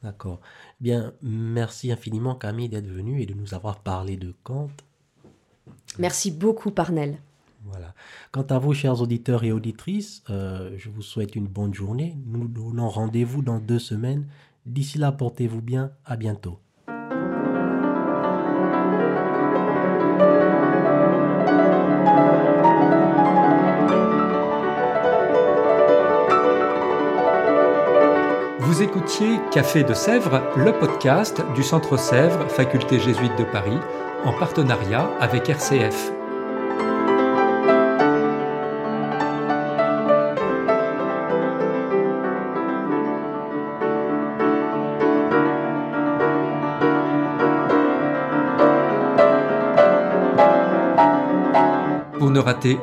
D'accord. 0.02 0.40
Bien, 0.80 1.14
merci 1.22 1.92
infiniment 1.92 2.34
Camille 2.34 2.68
d'être 2.68 2.88
venue 2.88 3.22
et 3.22 3.26
de 3.26 3.34
nous 3.34 3.54
avoir 3.54 3.80
parlé 3.80 4.16
de 4.16 4.34
Kant. 4.42 4.68
Merci 5.98 6.30
beaucoup 6.32 6.72
Parnell. 6.72 7.18
Quant 8.32 8.42
à 8.42 8.58
vous, 8.58 8.72
chers 8.72 9.00
auditeurs 9.00 9.44
et 9.44 9.52
auditrices, 9.52 10.22
euh, 10.30 10.74
je 10.78 10.88
vous 10.88 11.02
souhaite 11.02 11.36
une 11.36 11.46
bonne 11.46 11.74
journée. 11.74 12.16
Nous 12.26 12.48
donnons 12.48 12.88
rendez-vous 12.88 13.42
dans 13.42 13.58
deux 13.58 13.78
semaines. 13.78 14.26
D'ici 14.64 14.98
là, 14.98 15.12
portez-vous 15.12 15.60
bien. 15.60 15.92
À 16.04 16.16
bientôt. 16.16 16.58
Vous 28.60 28.82
écoutiez 28.82 29.38
Café 29.52 29.84
de 29.84 29.92
Sèvres, 29.92 30.40
le 30.56 30.72
podcast 30.72 31.42
du 31.54 31.62
Centre 31.62 31.98
Sèvres, 31.98 32.48
Faculté 32.48 32.98
jésuite 32.98 33.36
de 33.38 33.44
Paris, 33.44 33.78
en 34.24 34.32
partenariat 34.32 35.10
avec 35.20 35.50
RCF. 35.50 36.12